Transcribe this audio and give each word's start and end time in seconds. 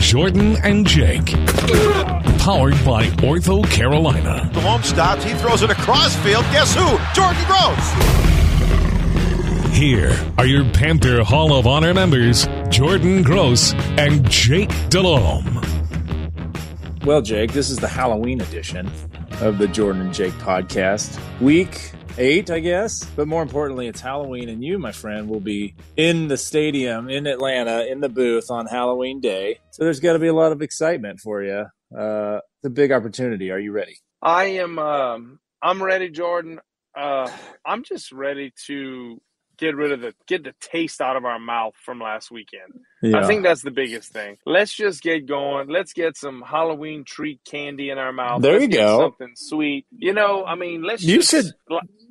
Jordan 0.00 0.56
and 0.62 0.86
Jake. 0.86 1.32
Powered 2.38 2.74
by 2.84 3.06
Ortho 3.18 3.68
Carolina. 3.70 4.48
Delhomme 4.52 4.82
stops. 4.82 5.24
He 5.24 5.34
throws 5.34 5.62
it 5.62 5.70
across 5.70 6.14
field. 6.16 6.44
Guess 6.52 6.74
who? 6.74 6.98
Jordan 7.12 7.42
Gross. 7.46 7.92
Here 9.76 10.16
are 10.38 10.46
your 10.46 10.64
Panther 10.70 11.24
Hall 11.24 11.52
of 11.52 11.66
Honor 11.66 11.92
members, 11.92 12.46
Jordan 12.70 13.22
Gross 13.22 13.74
and 13.98 14.28
Jake 14.30 14.70
Delhomme. 14.88 15.60
Well, 17.04 17.20
Jake, 17.22 17.52
this 17.52 17.68
is 17.68 17.78
the 17.78 17.88
Halloween 17.88 18.40
edition 18.40 18.90
of 19.40 19.58
the 19.58 19.68
Jordan 19.68 20.02
and 20.02 20.14
Jake 20.14 20.32
podcast. 20.34 21.20
Week 21.40 21.92
eight, 22.18 22.50
I 22.50 22.60
guess. 22.60 23.04
But 23.04 23.28
more 23.28 23.42
importantly, 23.42 23.86
it's 23.86 24.00
Halloween, 24.00 24.48
and 24.48 24.64
you, 24.64 24.78
my 24.78 24.92
friend, 24.92 25.28
will 25.28 25.40
be 25.40 25.74
in 25.96 26.28
the 26.28 26.36
stadium 26.36 27.08
in 27.08 27.26
Atlanta 27.26 27.84
in 27.86 28.00
the 28.00 28.08
booth 28.08 28.50
on 28.50 28.66
Halloween 28.66 29.20
day. 29.20 29.58
So 29.70 29.84
there's 29.84 30.00
got 30.00 30.14
to 30.14 30.18
be 30.18 30.28
a 30.28 30.34
lot 30.34 30.52
of 30.52 30.62
excitement 30.62 31.20
for 31.20 31.42
you. 31.42 31.66
Uh, 31.96 32.40
it's 32.58 32.66
a 32.66 32.70
big 32.70 32.92
opportunity. 32.92 33.50
Are 33.50 33.58
you 33.58 33.72
ready? 33.72 33.98
I 34.22 34.44
am. 34.44 34.78
Um, 34.78 35.38
I'm 35.62 35.82
ready, 35.82 36.10
Jordan. 36.10 36.60
Uh, 36.96 37.30
I'm 37.64 37.84
just 37.84 38.12
ready 38.12 38.52
to 38.66 39.20
get 39.58 39.74
rid 39.76 39.92
of 39.92 40.00
the 40.00 40.14
get 40.26 40.44
the 40.44 40.54
taste 40.60 41.00
out 41.00 41.16
of 41.16 41.24
our 41.24 41.38
mouth 41.38 41.74
from 41.84 42.00
last 42.00 42.30
weekend. 42.30 42.72
Yeah. 43.02 43.18
I 43.18 43.26
think 43.26 43.42
that's 43.42 43.62
the 43.62 43.70
biggest 43.70 44.12
thing. 44.12 44.36
Let's 44.46 44.72
just 44.74 45.02
get 45.02 45.26
going. 45.26 45.68
Let's 45.68 45.92
get 45.92 46.16
some 46.16 46.42
Halloween 46.42 47.04
treat 47.04 47.40
candy 47.44 47.90
in 47.90 47.98
our 47.98 48.12
mouth. 48.12 48.42
There 48.42 48.54
Let's 48.54 48.62
you 48.62 48.68
go. 48.68 49.00
Something 49.00 49.32
sweet. 49.36 49.86
You 49.90 50.12
know, 50.12 50.44
I 50.44 50.54
mean, 50.54 50.82
let's. 50.82 51.02
You 51.02 51.18
just, 51.18 51.30
should- 51.30 51.52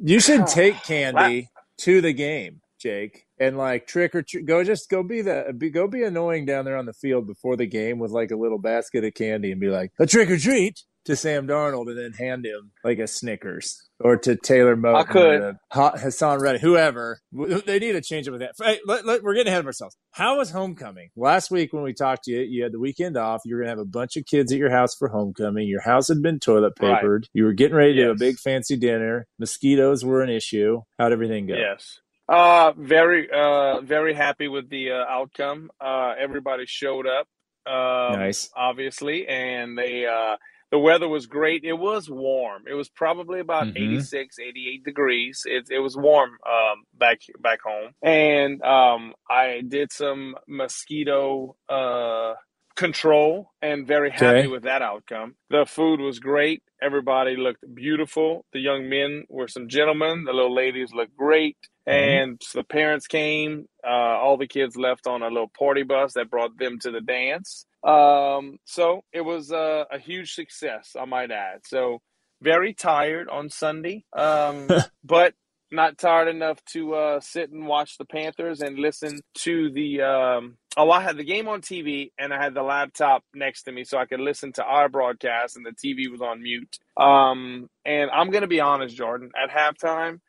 You 0.01 0.19
should 0.19 0.47
take 0.47 0.81
candy 0.83 1.49
to 1.79 2.01
the 2.01 2.13
game, 2.13 2.61
Jake, 2.79 3.25
and 3.39 3.57
like 3.57 3.87
trick 3.87 4.15
or 4.15 4.21
treat. 4.21 4.45
Go 4.45 4.63
just 4.63 4.89
go 4.89 5.03
be 5.03 5.21
the 5.21 5.53
be, 5.57 5.69
go 5.69 5.87
be 5.87 6.03
annoying 6.03 6.45
down 6.45 6.65
there 6.65 6.77
on 6.77 6.85
the 6.85 6.93
field 6.93 7.27
before 7.27 7.55
the 7.57 7.65
game 7.65 7.99
with 7.99 8.11
like 8.11 8.31
a 8.31 8.35
little 8.37 8.59
basket 8.59 9.03
of 9.03 9.13
candy 9.13 9.51
and 9.51 9.59
be 9.59 9.69
like 9.69 9.91
a 9.99 10.05
trick 10.05 10.29
or 10.29 10.37
treat 10.37 10.81
to 11.05 11.15
Sam 11.15 11.47
Darnold 11.47 11.87
and 11.89 11.97
then 11.97 12.13
hand 12.13 12.45
him 12.45 12.71
like 12.83 12.99
a 12.99 13.07
Snickers 13.07 13.81
or 13.99 14.17
to 14.17 14.35
Taylor 14.35 14.75
Moton. 14.75 14.95
I 14.95 15.03
could. 15.03 15.55
Haason 15.73 16.39
Reddick, 16.41 16.61
whoever. 16.61 17.19
They 17.31 17.79
need 17.79 17.93
to 17.93 18.01
change 18.01 18.27
it 18.27 18.31
with 18.31 18.41
that. 18.41 18.55
Hey, 18.61 18.79
let, 18.85 19.05
let- 19.05 19.23
we're 19.23 19.33
getting 19.35 19.49
ahead 19.51 19.61
of 19.61 19.65
ourselves. 19.67 19.95
How 20.11 20.37
was 20.37 20.51
homecoming? 20.51 21.09
Last 21.15 21.51
week 21.51 21.73
when 21.73 21.83
we 21.83 21.93
talked 21.93 22.23
to 22.25 22.31
you, 22.31 22.41
you 22.41 22.63
had 22.63 22.71
the 22.71 22.79
weekend 22.79 23.17
off. 23.17 23.41
You 23.45 23.55
were 23.55 23.61
going 23.61 23.67
to 23.67 23.77
have 23.77 23.79
a 23.79 23.85
bunch 23.85 24.17
of 24.17 24.25
kids 24.25 24.51
at 24.51 24.57
your 24.57 24.71
house 24.71 24.95
for 24.95 25.07
homecoming. 25.09 25.67
Your 25.67 25.81
house 25.81 26.07
had 26.07 26.21
been 26.21 26.39
toilet 26.39 26.73
Right. 26.81 26.95
papered. 26.97 27.27
You 27.33 27.45
were 27.45 27.53
getting 27.53 27.75
ready 27.77 27.93
to 27.95 28.03
do 28.05 28.11
a 28.11 28.15
big 28.15 28.37
fancy 28.37 28.75
dinner. 28.75 29.27
Mosquitoes 29.39 30.03
were 30.03 30.21
an 30.21 30.29
issue. 30.29 30.81
How'd 30.99 31.11
everything 31.11 31.45
go? 31.47 31.55
Yes. 31.55 31.99
Uh, 32.27 32.71
very, 32.75 33.29
uh, 33.31 33.81
very 33.81 34.13
happy 34.15 34.47
with 34.47 34.69
the 34.69 34.91
uh, 34.91 35.05
outcome. 35.07 35.69
Uh, 35.79 36.15
everybody 36.19 36.63
showed 36.65 37.05
up. 37.05 37.27
Um, 37.67 38.19
Nice. 38.19 38.49
Obviously, 38.55 39.27
and 39.27 39.77
they. 39.77 40.05
Uh, 40.05 40.35
the 40.75 40.85
weather 40.89 41.07
was 41.17 41.25
great. 41.39 41.61
It 41.63 41.77
was 41.89 42.03
warm. 42.09 42.61
It 42.71 42.73
was 42.81 42.89
probably 43.03 43.39
about 43.39 43.67
Mhm. 43.67 43.77
86, 43.95 44.39
88 44.47 44.83
degrees. 44.83 45.35
It, 45.55 45.63
it 45.77 45.79
was 45.87 45.95
warm 45.95 46.31
um, 46.55 46.77
back 47.03 47.19
back 47.47 47.59
home. 47.71 47.91
And 48.01 48.61
um, 48.77 49.01
I 49.45 49.61
did 49.75 49.87
some 50.01 50.35
mosquito 50.61 51.55
uh, 51.69 52.33
control 52.75 53.51
and 53.61 53.87
very 53.87 54.11
happy 54.11 54.39
Okay. 54.39 54.47
with 54.47 54.63
that 54.63 54.81
outcome. 54.81 55.29
The 55.49 55.65
food 55.65 55.99
was 56.01 56.19
great. 56.19 56.61
Everybody 56.81 57.33
looked 57.37 57.63
beautiful. 57.73 58.45
The 58.51 58.59
young 58.59 58.89
men 58.89 59.11
were 59.29 59.47
some 59.47 59.67
gentlemen. 59.69 60.25
The 60.25 60.33
little 60.33 60.53
ladies 60.63 60.91
looked 60.93 61.15
great. 61.15 61.57
And 61.87 62.41
the 62.53 62.63
parents 62.63 63.07
came. 63.07 63.67
Uh, 63.85 63.89
all 63.89 64.37
the 64.37 64.47
kids 64.47 64.75
left 64.75 65.05
on 65.07 65.21
a 65.21 65.27
little 65.27 65.51
party 65.57 65.83
bus 65.83 66.13
that 66.13 66.31
brought 66.31 66.57
them 66.57 66.79
to 66.79 66.91
the 66.91 67.01
dance. 67.01 67.65
Um, 67.83 68.57
so 68.65 69.03
it 69.13 69.21
was 69.21 69.51
uh, 69.51 69.85
a 69.91 69.99
huge 69.99 70.33
success, 70.33 70.95
I 70.99 71.05
might 71.05 71.29
add. 71.31 71.59
So 71.65 72.01
very 72.41 72.73
tired 72.73 73.29
on 73.29 73.49
Sunday, 73.49 74.05
um, 74.13 74.67
but 75.03 75.33
not 75.71 75.97
tired 75.97 76.27
enough 76.27 76.63
to 76.65 76.95
uh, 76.95 77.19
sit 77.19 77.51
and 77.51 77.67
watch 77.67 77.97
the 77.97 78.05
Panthers 78.05 78.61
and 78.61 78.79
listen 78.79 79.19
to 79.39 79.71
the. 79.71 80.01
Um, 80.01 80.57
oh, 80.77 80.89
I 80.89 81.01
had 81.01 81.17
the 81.17 81.23
game 81.23 81.47
on 81.47 81.61
TV 81.61 82.11
and 82.17 82.33
I 82.33 82.41
had 82.41 82.53
the 82.53 82.63
laptop 82.63 83.23
next 83.33 83.63
to 83.63 83.71
me 83.71 83.83
so 83.83 83.97
I 83.97 84.05
could 84.05 84.19
listen 84.19 84.53
to 84.53 84.63
our 84.63 84.89
broadcast, 84.89 85.57
and 85.57 85.65
the 85.65 85.71
TV 85.71 86.09
was 86.09 86.21
on 86.21 86.41
mute. 86.41 86.79
Um, 86.97 87.69
and 87.85 88.09
I'm 88.09 88.31
going 88.31 88.41
to 88.41 88.47
be 88.47 88.61
honest, 88.61 88.95
Jordan, 88.95 89.31
at 89.35 89.51
halftime, 89.51 90.21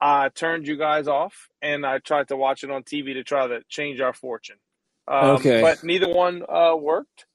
I 0.00 0.28
turned 0.28 0.66
you 0.66 0.76
guys 0.76 1.08
off 1.08 1.48
and 1.62 1.86
I 1.86 1.98
tried 1.98 2.28
to 2.28 2.36
watch 2.36 2.64
it 2.64 2.70
on 2.70 2.82
TV 2.82 3.14
to 3.14 3.24
try 3.24 3.46
to 3.46 3.60
change 3.68 4.00
our 4.00 4.12
fortune. 4.12 4.56
Um, 5.08 5.36
Okay. 5.36 5.60
But 5.60 5.82
neither 5.84 6.08
one 6.08 6.42
uh, 6.48 6.76
worked. 6.76 7.26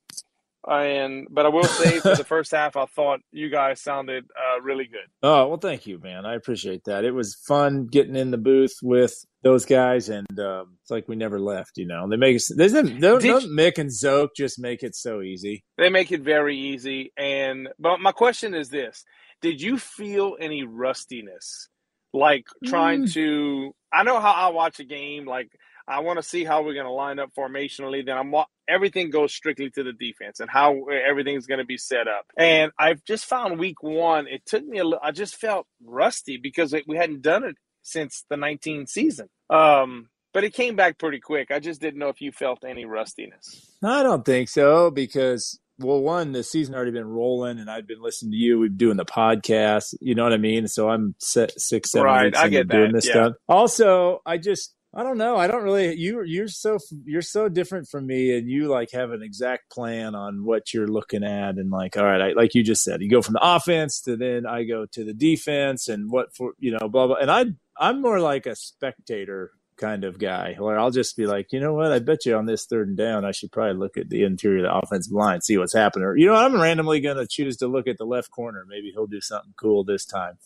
And 0.68 1.28
but 1.31 1.46
I 1.46 1.50
will 1.50 1.64
say 1.64 2.00
for 2.00 2.16
the 2.16 2.24
first 2.28 2.52
half, 2.52 2.75
I 2.75 2.86
thought 2.86 3.22
you 3.31 3.50
guys 3.50 3.81
sounded 3.81 4.25
uh, 4.25 4.62
really 4.62 4.86
good. 4.86 5.08
Oh 5.24 5.47
well, 5.47 5.58
thank 5.58 5.88
you, 5.88 6.00
man. 6.00 6.25
I 6.25 6.36
appreciate 6.36 6.84
that. 6.84 7.06
It 7.06 7.12
was 7.12 7.34
fun 7.47 7.88
getting 7.88 8.18
in 8.18 8.30
the 8.31 8.38
booth 8.38 8.74
with 8.84 9.14
those 9.41 9.66
guys, 9.66 10.09
and 10.09 10.28
um, 10.38 10.78
it's 10.81 10.91
like 10.91 11.08
we 11.08 11.16
never 11.16 11.40
left. 11.40 11.78
You 11.78 11.88
know, 11.88 12.08
they 12.09 12.18
make 12.18 12.36
us. 12.36 12.52
There's 12.53 12.74
don't, 12.74 13.00
don't 13.00 13.52
Mick 13.52 13.78
and 13.78 13.91
Zoke 13.91 14.31
just 14.36 14.59
make 14.59 14.84
it 14.84 14.96
so 14.96 15.22
easy. 15.22 15.64
They 15.78 15.90
make 15.90 16.12
it 16.12 16.22
very 16.22 16.58
easy. 16.58 17.14
And 17.18 17.70
but 17.80 18.02
my 18.02 18.12
question 18.12 18.53
is 18.53 18.68
this: 18.68 19.06
Did 19.41 19.62
you 19.62 19.78
feel 19.78 20.36
any 20.41 20.64
rustiness, 20.64 21.70
like 22.14 22.46
trying 22.66 23.08
to? 23.09 23.74
I 23.92 24.03
know 24.03 24.20
how 24.20 24.31
I 24.31 24.50
watch 24.50 24.80
a 24.80 24.86
game. 24.86 25.25
Like 25.25 25.50
I 25.88 26.02
want 26.02 26.18
to 26.18 26.24
see 26.24 26.44
how 26.44 26.62
we're 26.62 26.75
going 26.75 26.86
to 26.86 26.92
line 26.92 27.18
up 27.18 27.31
formationally. 27.38 28.06
Then 28.06 28.18
I'm 28.18 28.30
wa- 28.30 28.46
everything 28.68 29.09
goes 29.09 29.34
strictly 29.34 29.72
to 29.72 29.84
the 29.84 29.94
defense 29.94 30.40
and 30.40 30.50
how 30.50 30.86
everything's 30.86 31.47
going 31.47 31.58
to 31.58 31.66
be 31.66 31.78
set 31.78 32.08
up. 32.08 32.25
And 32.38 32.72
I've 32.78 33.03
just 33.03 33.25
found 33.25 33.59
week 33.59 33.81
one. 33.81 34.28
It 34.28 34.46
took 34.46 34.64
me 34.66 34.78
a 34.78 34.84
little. 34.84 35.00
I 35.02 35.12
just 35.12 35.36
felt 35.36 35.66
rusty 35.84 36.38
because 36.38 36.74
it, 36.74 36.84
we 36.88 36.96
hadn't 36.96 37.24
done 37.24 37.44
it 37.44 37.56
since 37.81 38.24
the 38.30 38.38
19 38.38 38.86
season. 38.86 39.30
Um, 39.50 40.09
but 40.31 40.44
it 40.44 40.53
came 40.53 40.76
back 40.76 41.00
pretty 41.00 41.20
quick. 41.20 41.50
I 41.50 41.59
just 41.59 41.81
didn't 41.81 42.00
know 42.00 42.09
if 42.09 42.22
you 42.22 42.31
felt 42.31 42.64
any 42.64 42.86
rustiness. 42.86 43.76
I 43.84 44.03
don't 44.03 44.24
think 44.24 44.50
so 44.50 44.91
because 44.91 45.59
well, 45.79 46.01
one, 46.01 46.34
the 46.34 46.44
season 46.44 46.75
already 46.75 46.91
been 46.91 47.07
rolling, 47.07 47.57
and 47.59 47.69
I'd 47.69 47.88
been 47.88 48.01
listening 48.01 48.31
to 48.31 48.38
you. 48.38 48.59
We've 48.59 48.69
been 48.69 48.78
doing 48.78 48.97
the 48.97 49.06
podcast. 49.06 49.95
You 50.01 50.13
know 50.16 50.23
what 50.23 50.34
I 50.34 50.38
mean? 50.38 50.67
So 50.67 50.90
I'm 50.90 51.16
set, 51.19 51.59
six, 51.59 51.91
seven 51.91 52.06
Right, 52.06 52.35
I 52.35 52.50
get 52.50 52.67
doing 52.67 52.91
that, 52.91 52.94
this 52.94 53.07
yeah. 53.07 53.13
stuff. 53.13 53.34
Also, 53.47 54.22
I 54.25 54.38
just. 54.38 54.75
I 54.91 55.03
don't 55.03 55.19
know. 55.19 55.38
I 55.38 55.45
don't 55.45 55.62
really. 55.62 55.95
You 55.95 56.23
you're 56.23 56.47
so 56.47 56.79
you're 57.06 57.22
so 57.22 57.47
different 57.47 57.88
from 57.88 58.07
me, 58.07 58.35
and 58.35 58.50
you 58.50 58.69
like 58.69 58.90
have 58.91 59.12
an 59.12 59.22
exact 59.22 59.69
plan 59.69 60.16
on 60.16 60.44
what 60.44 60.73
you're 60.73 60.88
looking 60.88 61.23
at, 61.23 61.57
and 61.57 61.69
like, 61.69 61.96
all 61.96 62.06
right, 62.06 62.19
I, 62.19 62.31
like 62.31 62.56
you 62.56 62.63
just 62.63 62.84
said, 62.84 63.00
you 63.00 63.07
go 63.07 63.22
from 63.22 63.34
the 63.34 63.47
offense 63.47 64.01
to 64.01 64.17
then 64.17 64.47
I 64.47 64.63
go 64.63 64.88
to 64.88 65.03
the 65.03 65.13
defense, 65.13 65.90
and 65.90 66.09
what 66.09 66.35
for 66.35 66.53
you 66.57 66.72
know, 66.72 66.90
blah 66.90 67.06
blah. 67.06 67.17
And 67.17 67.29
I 67.29 67.46
I'm 67.78 68.01
more 68.01 68.19
like 68.19 68.47
a 68.47 68.56
spectator 68.56 69.51
kind 69.79 70.03
of 70.03 70.19
guy, 70.19 70.56
where 70.59 70.78
I'll 70.78 70.91
just 70.91 71.17
be 71.17 71.25
like, 71.25 71.51
you 71.51 71.59
know 71.59 71.73
what, 71.73 71.91
I 71.91 72.00
bet 72.00 72.25
you 72.25 72.35
on 72.35 72.45
this 72.45 72.66
third 72.66 72.90
and 72.90 72.97
down, 72.97 73.25
I 73.25 73.31
should 73.31 73.51
probably 73.51 73.73
look 73.73 73.97
at 73.97 74.09
the 74.09 74.23
interior 74.23 74.66
of 74.66 74.72
the 74.72 74.78
offensive 74.78 75.13
line, 75.13 75.41
see 75.41 75.57
what's 75.57 75.73
happening. 75.73 76.06
Or 76.06 76.16
you 76.16 76.28
know, 76.28 76.35
I'm 76.35 76.62
randomly 76.62 77.00
going 77.00 77.17
to 77.17 77.28
choose 77.28 77.57
to 77.57 77.67
look 77.67 77.88
at 77.88 77.97
the 77.97 78.06
left 78.06 78.29
corner. 78.29 78.66
Maybe 78.67 78.91
he'll 78.91 79.07
do 79.07 79.22
something 79.22 79.53
cool 79.57 79.84
this 79.84 80.06
time. 80.06 80.38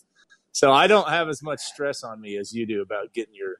So 0.52 0.72
I 0.72 0.86
don't 0.86 1.08
have 1.08 1.28
as 1.28 1.42
much 1.42 1.60
stress 1.60 2.04
on 2.04 2.20
me 2.20 2.36
as 2.36 2.54
you 2.54 2.64
do 2.64 2.80
about 2.80 3.12
getting 3.12 3.34
your 3.34 3.56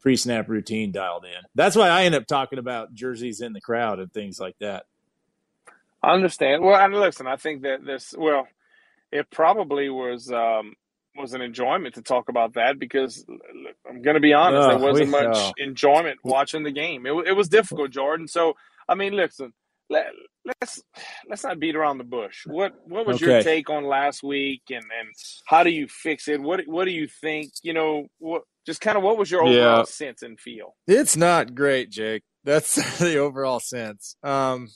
pre-snap 0.00 0.48
routine 0.48 0.90
dialed 0.90 1.24
in. 1.24 1.40
That's 1.54 1.76
why 1.76 1.88
I 1.88 2.02
end 2.02 2.16
up 2.16 2.26
talking 2.26 2.58
about 2.58 2.92
jerseys 2.92 3.40
in 3.40 3.52
the 3.52 3.60
crowd 3.60 4.00
and 4.00 4.12
things 4.12 4.40
like 4.40 4.56
that. 4.58 4.84
I 6.02 6.12
understand. 6.12 6.64
Well, 6.64 6.74
and 6.74 6.92
listen, 6.92 7.28
I 7.28 7.36
think 7.36 7.62
that 7.62 7.84
this 7.86 8.12
well, 8.18 8.48
it 9.12 9.30
probably 9.30 9.88
was 9.88 10.32
um 10.32 10.74
was 11.16 11.34
an 11.34 11.42
enjoyment 11.42 11.94
to 11.96 12.02
talk 12.02 12.28
about 12.28 12.54
that 12.54 12.78
because 12.78 13.24
I'm 13.88 14.02
going 14.02 14.14
to 14.14 14.20
be 14.20 14.32
honest, 14.32 14.64
Oh, 14.64 14.68
there 14.68 14.78
wasn't 14.78 15.10
much 15.10 15.52
enjoyment 15.58 16.20
watching 16.24 16.62
the 16.62 16.70
game. 16.70 17.06
It, 17.06 17.12
it 17.28 17.32
was 17.32 17.48
difficult, 17.48 17.90
Jordan. 17.90 18.26
So, 18.28 18.54
I 18.88 18.94
mean, 18.94 19.12
listen, 19.14 19.52
let, 19.90 20.06
let's 20.44 20.82
let's 21.28 21.44
not 21.44 21.60
beat 21.60 21.76
around 21.76 21.98
the 21.98 22.04
bush. 22.04 22.46
What 22.46 22.72
what 22.86 23.06
was 23.06 23.20
your 23.20 23.42
take 23.42 23.68
on 23.68 23.84
last 23.84 24.22
week, 24.22 24.62
and 24.70 24.84
and 24.84 25.08
how 25.46 25.62
do 25.64 25.70
you 25.70 25.86
fix 25.86 26.28
it? 26.28 26.40
What 26.40 26.66
what 26.66 26.86
do 26.86 26.90
you 26.92 27.06
think? 27.06 27.52
You 27.62 27.74
know, 27.74 28.06
what 28.18 28.42
just 28.64 28.80
kind 28.80 28.96
of 28.96 29.02
what 29.02 29.18
was 29.18 29.30
your 29.30 29.42
overall 29.42 29.78
Yeah. 29.78 29.82
sense 29.84 30.22
and 30.22 30.40
feel? 30.40 30.74
It's 30.86 31.16
not 31.16 31.54
great, 31.54 31.90
Jake. 31.90 32.22
That's 32.44 32.76
the 32.98 33.18
overall 33.18 33.60
sense. 33.60 34.16
Um, 34.22 34.68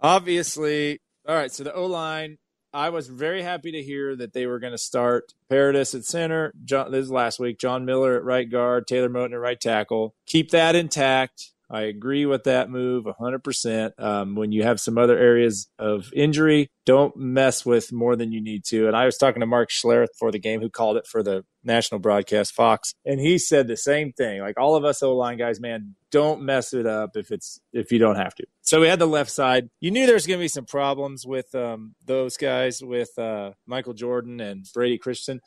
obviously, 0.00 1.00
all 1.26 1.34
right. 1.34 1.52
So 1.52 1.64
the 1.64 1.74
O 1.74 1.86
line, 1.86 2.38
I 2.72 2.90
was 2.90 3.08
very 3.08 3.42
happy 3.42 3.72
to 3.72 3.82
hear 3.82 4.14
that 4.16 4.32
they 4.32 4.46
were 4.46 4.60
going 4.60 4.72
to 4.72 4.78
start 4.78 5.34
Paradis 5.48 5.94
at 5.94 6.04
center. 6.04 6.52
John, 6.64 6.92
this 6.92 7.04
is 7.04 7.10
last 7.10 7.40
week. 7.40 7.58
John 7.58 7.84
Miller 7.84 8.16
at 8.16 8.24
right 8.24 8.48
guard, 8.48 8.86
Taylor 8.86 9.08
Moton 9.08 9.32
at 9.32 9.40
right 9.40 9.60
tackle. 9.60 10.14
Keep 10.26 10.50
that 10.50 10.76
intact. 10.76 11.50
I 11.70 11.82
agree 11.82 12.26
with 12.26 12.44
that 12.44 12.68
move 12.68 13.04
100%. 13.04 13.92
Um, 13.98 14.34
when 14.34 14.50
you 14.50 14.64
have 14.64 14.80
some 14.80 14.98
other 14.98 15.16
areas 15.16 15.68
of 15.78 16.10
injury, 16.14 16.68
don't 16.84 17.16
mess 17.16 17.64
with 17.64 17.92
more 17.92 18.16
than 18.16 18.32
you 18.32 18.42
need 18.42 18.64
to. 18.64 18.88
And 18.88 18.96
I 18.96 19.04
was 19.04 19.16
talking 19.16 19.40
to 19.40 19.46
Mark 19.46 19.70
Schlereth 19.70 20.08
for 20.18 20.32
the 20.32 20.40
game, 20.40 20.60
who 20.60 20.68
called 20.68 20.96
it 20.96 21.06
for 21.06 21.22
the 21.22 21.44
national 21.62 22.00
broadcast 22.00 22.52
Fox, 22.54 22.92
and 23.04 23.20
he 23.20 23.38
said 23.38 23.68
the 23.68 23.76
same 23.76 24.12
thing. 24.12 24.40
Like 24.40 24.58
all 24.58 24.74
of 24.74 24.84
us 24.84 25.02
O 25.02 25.14
line 25.14 25.38
guys, 25.38 25.60
man, 25.60 25.94
don't 26.10 26.42
mess 26.42 26.72
it 26.74 26.86
up 26.86 27.10
if 27.14 27.30
it's 27.30 27.60
if 27.72 27.92
you 27.92 27.98
don't 27.98 28.16
have 28.16 28.34
to. 28.36 28.46
So 28.62 28.80
we 28.80 28.88
had 28.88 28.98
the 28.98 29.06
left 29.06 29.30
side. 29.30 29.68
You 29.80 29.90
knew 29.90 30.06
there's 30.06 30.26
going 30.26 30.38
to 30.38 30.44
be 30.44 30.48
some 30.48 30.64
problems 30.64 31.26
with 31.26 31.54
um, 31.54 31.94
those 32.04 32.36
guys, 32.36 32.82
with 32.82 33.16
uh, 33.18 33.52
Michael 33.66 33.94
Jordan 33.94 34.40
and 34.40 34.66
Brady 34.74 34.98
Christensen 34.98 35.40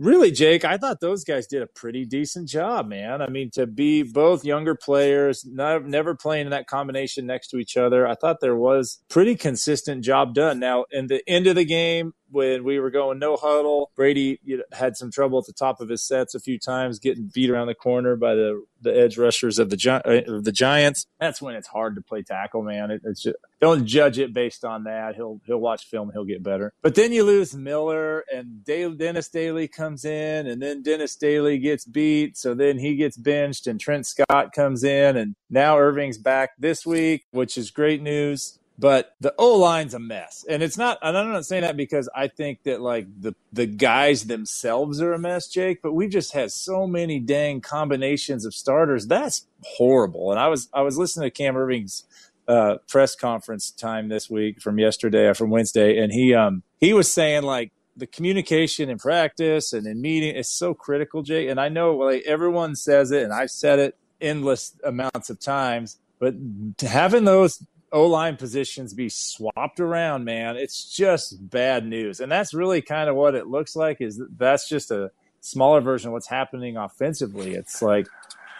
really, 0.00 0.30
Jake, 0.30 0.64
I 0.64 0.78
thought 0.78 1.00
those 1.00 1.22
guys 1.22 1.46
did 1.46 1.62
a 1.62 1.66
pretty 1.66 2.04
decent 2.06 2.48
job, 2.48 2.88
man. 2.88 3.20
I 3.20 3.28
mean, 3.28 3.50
to 3.52 3.66
be 3.66 4.02
both 4.02 4.44
younger 4.44 4.74
players, 4.74 5.44
not, 5.46 5.84
never 5.84 6.16
playing 6.16 6.46
in 6.46 6.50
that 6.50 6.66
combination 6.66 7.26
next 7.26 7.48
to 7.48 7.58
each 7.58 7.76
other, 7.76 8.08
I 8.08 8.14
thought 8.14 8.40
there 8.40 8.56
was 8.56 9.02
pretty 9.10 9.36
consistent 9.36 10.02
job 10.02 10.34
done. 10.34 10.58
Now, 10.58 10.86
in 10.90 11.06
the 11.06 11.22
end 11.28 11.46
of 11.46 11.54
the 11.54 11.66
game, 11.66 12.14
when 12.30 12.64
we 12.64 12.78
were 12.78 12.90
going 12.90 13.18
no 13.18 13.36
huddle, 13.36 13.90
Brady 13.96 14.38
you 14.44 14.58
know, 14.58 14.64
had 14.72 14.96
some 14.96 15.10
trouble 15.10 15.38
at 15.38 15.46
the 15.46 15.52
top 15.52 15.80
of 15.80 15.88
his 15.88 16.02
sets 16.02 16.34
a 16.34 16.40
few 16.40 16.58
times, 16.58 16.98
getting 16.98 17.30
beat 17.32 17.50
around 17.50 17.66
the 17.66 17.74
corner 17.74 18.16
by 18.16 18.34
the 18.34 18.64
the 18.82 18.98
edge 18.98 19.18
rushers 19.18 19.58
of 19.58 19.68
the 19.68 20.02
uh, 20.04 20.32
of 20.32 20.44
the 20.44 20.52
Giants. 20.52 21.06
That's 21.18 21.42
when 21.42 21.54
it's 21.54 21.68
hard 21.68 21.96
to 21.96 22.02
play 22.02 22.22
tackle, 22.22 22.62
man. 22.62 22.90
It, 22.90 23.02
it's 23.04 23.22
just 23.22 23.36
don't 23.60 23.86
judge 23.86 24.18
it 24.18 24.32
based 24.32 24.64
on 24.64 24.84
that. 24.84 25.16
He'll 25.16 25.40
he'll 25.44 25.58
watch 25.58 25.84
film, 25.86 26.10
he'll 26.12 26.24
get 26.24 26.42
better. 26.42 26.72
But 26.82 26.94
then 26.94 27.12
you 27.12 27.24
lose 27.24 27.54
Miller, 27.54 28.24
and 28.32 28.64
Dale, 28.64 28.92
Dennis 28.92 29.28
Daly 29.28 29.68
comes 29.68 30.04
in, 30.04 30.46
and 30.46 30.62
then 30.62 30.82
Dennis 30.82 31.16
Daly 31.16 31.58
gets 31.58 31.84
beat, 31.84 32.36
so 32.36 32.54
then 32.54 32.78
he 32.78 32.96
gets 32.96 33.16
benched, 33.16 33.66
and 33.66 33.78
Trent 33.78 34.06
Scott 34.06 34.52
comes 34.52 34.84
in, 34.84 35.16
and 35.16 35.34
now 35.50 35.76
Erving's 35.76 36.18
back 36.18 36.50
this 36.58 36.86
week, 36.86 37.24
which 37.32 37.58
is 37.58 37.70
great 37.70 38.02
news 38.02 38.59
but 38.80 39.14
the 39.20 39.34
O 39.38 39.56
line's 39.56 39.92
a 39.92 39.98
mess. 39.98 40.42
And 40.48 40.62
it's 40.62 40.78
not, 40.78 40.98
and 41.02 41.16
I'm 41.16 41.30
not 41.30 41.44
saying 41.44 41.62
that 41.62 41.76
because 41.76 42.08
I 42.16 42.28
think 42.28 42.62
that 42.62 42.80
like 42.80 43.06
the, 43.20 43.34
the 43.52 43.66
guys 43.66 44.24
themselves 44.24 45.02
are 45.02 45.12
a 45.12 45.18
mess, 45.18 45.48
Jake, 45.48 45.82
but 45.82 45.92
we 45.92 46.08
just 46.08 46.32
had 46.32 46.50
so 46.50 46.86
many 46.86 47.20
dang 47.20 47.60
combinations 47.60 48.46
of 48.46 48.54
starters. 48.54 49.06
That's 49.06 49.46
horrible. 49.62 50.30
And 50.30 50.40
I 50.40 50.48
was, 50.48 50.70
I 50.72 50.80
was 50.80 50.96
listening 50.96 51.26
to 51.26 51.30
Cam 51.30 51.56
Erving's 51.56 52.04
uh, 52.48 52.76
press 52.88 53.14
conference 53.14 53.70
time 53.70 54.08
this 54.08 54.30
week 54.30 54.62
from 54.62 54.78
yesterday 54.78 55.26
or 55.26 55.34
from 55.34 55.50
Wednesday. 55.50 55.98
And 55.98 56.10
he, 56.10 56.34
um, 56.34 56.62
he 56.80 56.94
was 56.94 57.12
saying 57.12 57.42
like, 57.42 57.72
the 57.96 58.06
communication 58.06 58.88
in 58.88 58.96
practice 58.96 59.74
and 59.74 59.86
in 59.86 60.00
meeting 60.00 60.34
is 60.34 60.48
so 60.48 60.72
critical, 60.72 61.22
Jake. 61.22 61.50
And 61.50 61.60
I 61.60 61.68
know 61.68 61.96
like 61.96 62.22
everyone 62.24 62.74
says 62.74 63.10
it, 63.10 63.24
and 63.24 63.32
I've 63.32 63.50
said 63.50 63.78
it 63.78 63.96
endless 64.22 64.74
amounts 64.82 65.28
of 65.28 65.38
times. 65.38 65.98
But 66.18 66.34
having 66.80 67.24
those 67.24 67.62
O 67.92 68.06
line 68.06 68.36
positions 68.36 68.94
be 68.94 69.08
swapped 69.08 69.80
around, 69.80 70.24
man, 70.24 70.56
it's 70.56 70.84
just 70.94 71.50
bad 71.50 71.86
news. 71.86 72.20
And 72.20 72.30
that's 72.30 72.54
really 72.54 72.82
kind 72.82 73.08
of 73.08 73.16
what 73.16 73.34
it 73.34 73.46
looks 73.46 73.74
like. 73.74 74.00
Is 74.00 74.20
that's 74.36 74.68
just 74.68 74.90
a 74.90 75.10
smaller 75.40 75.80
version 75.80 76.08
of 76.08 76.12
what's 76.12 76.28
happening 76.28 76.76
offensively. 76.76 77.54
It's 77.54 77.82
like 77.82 78.06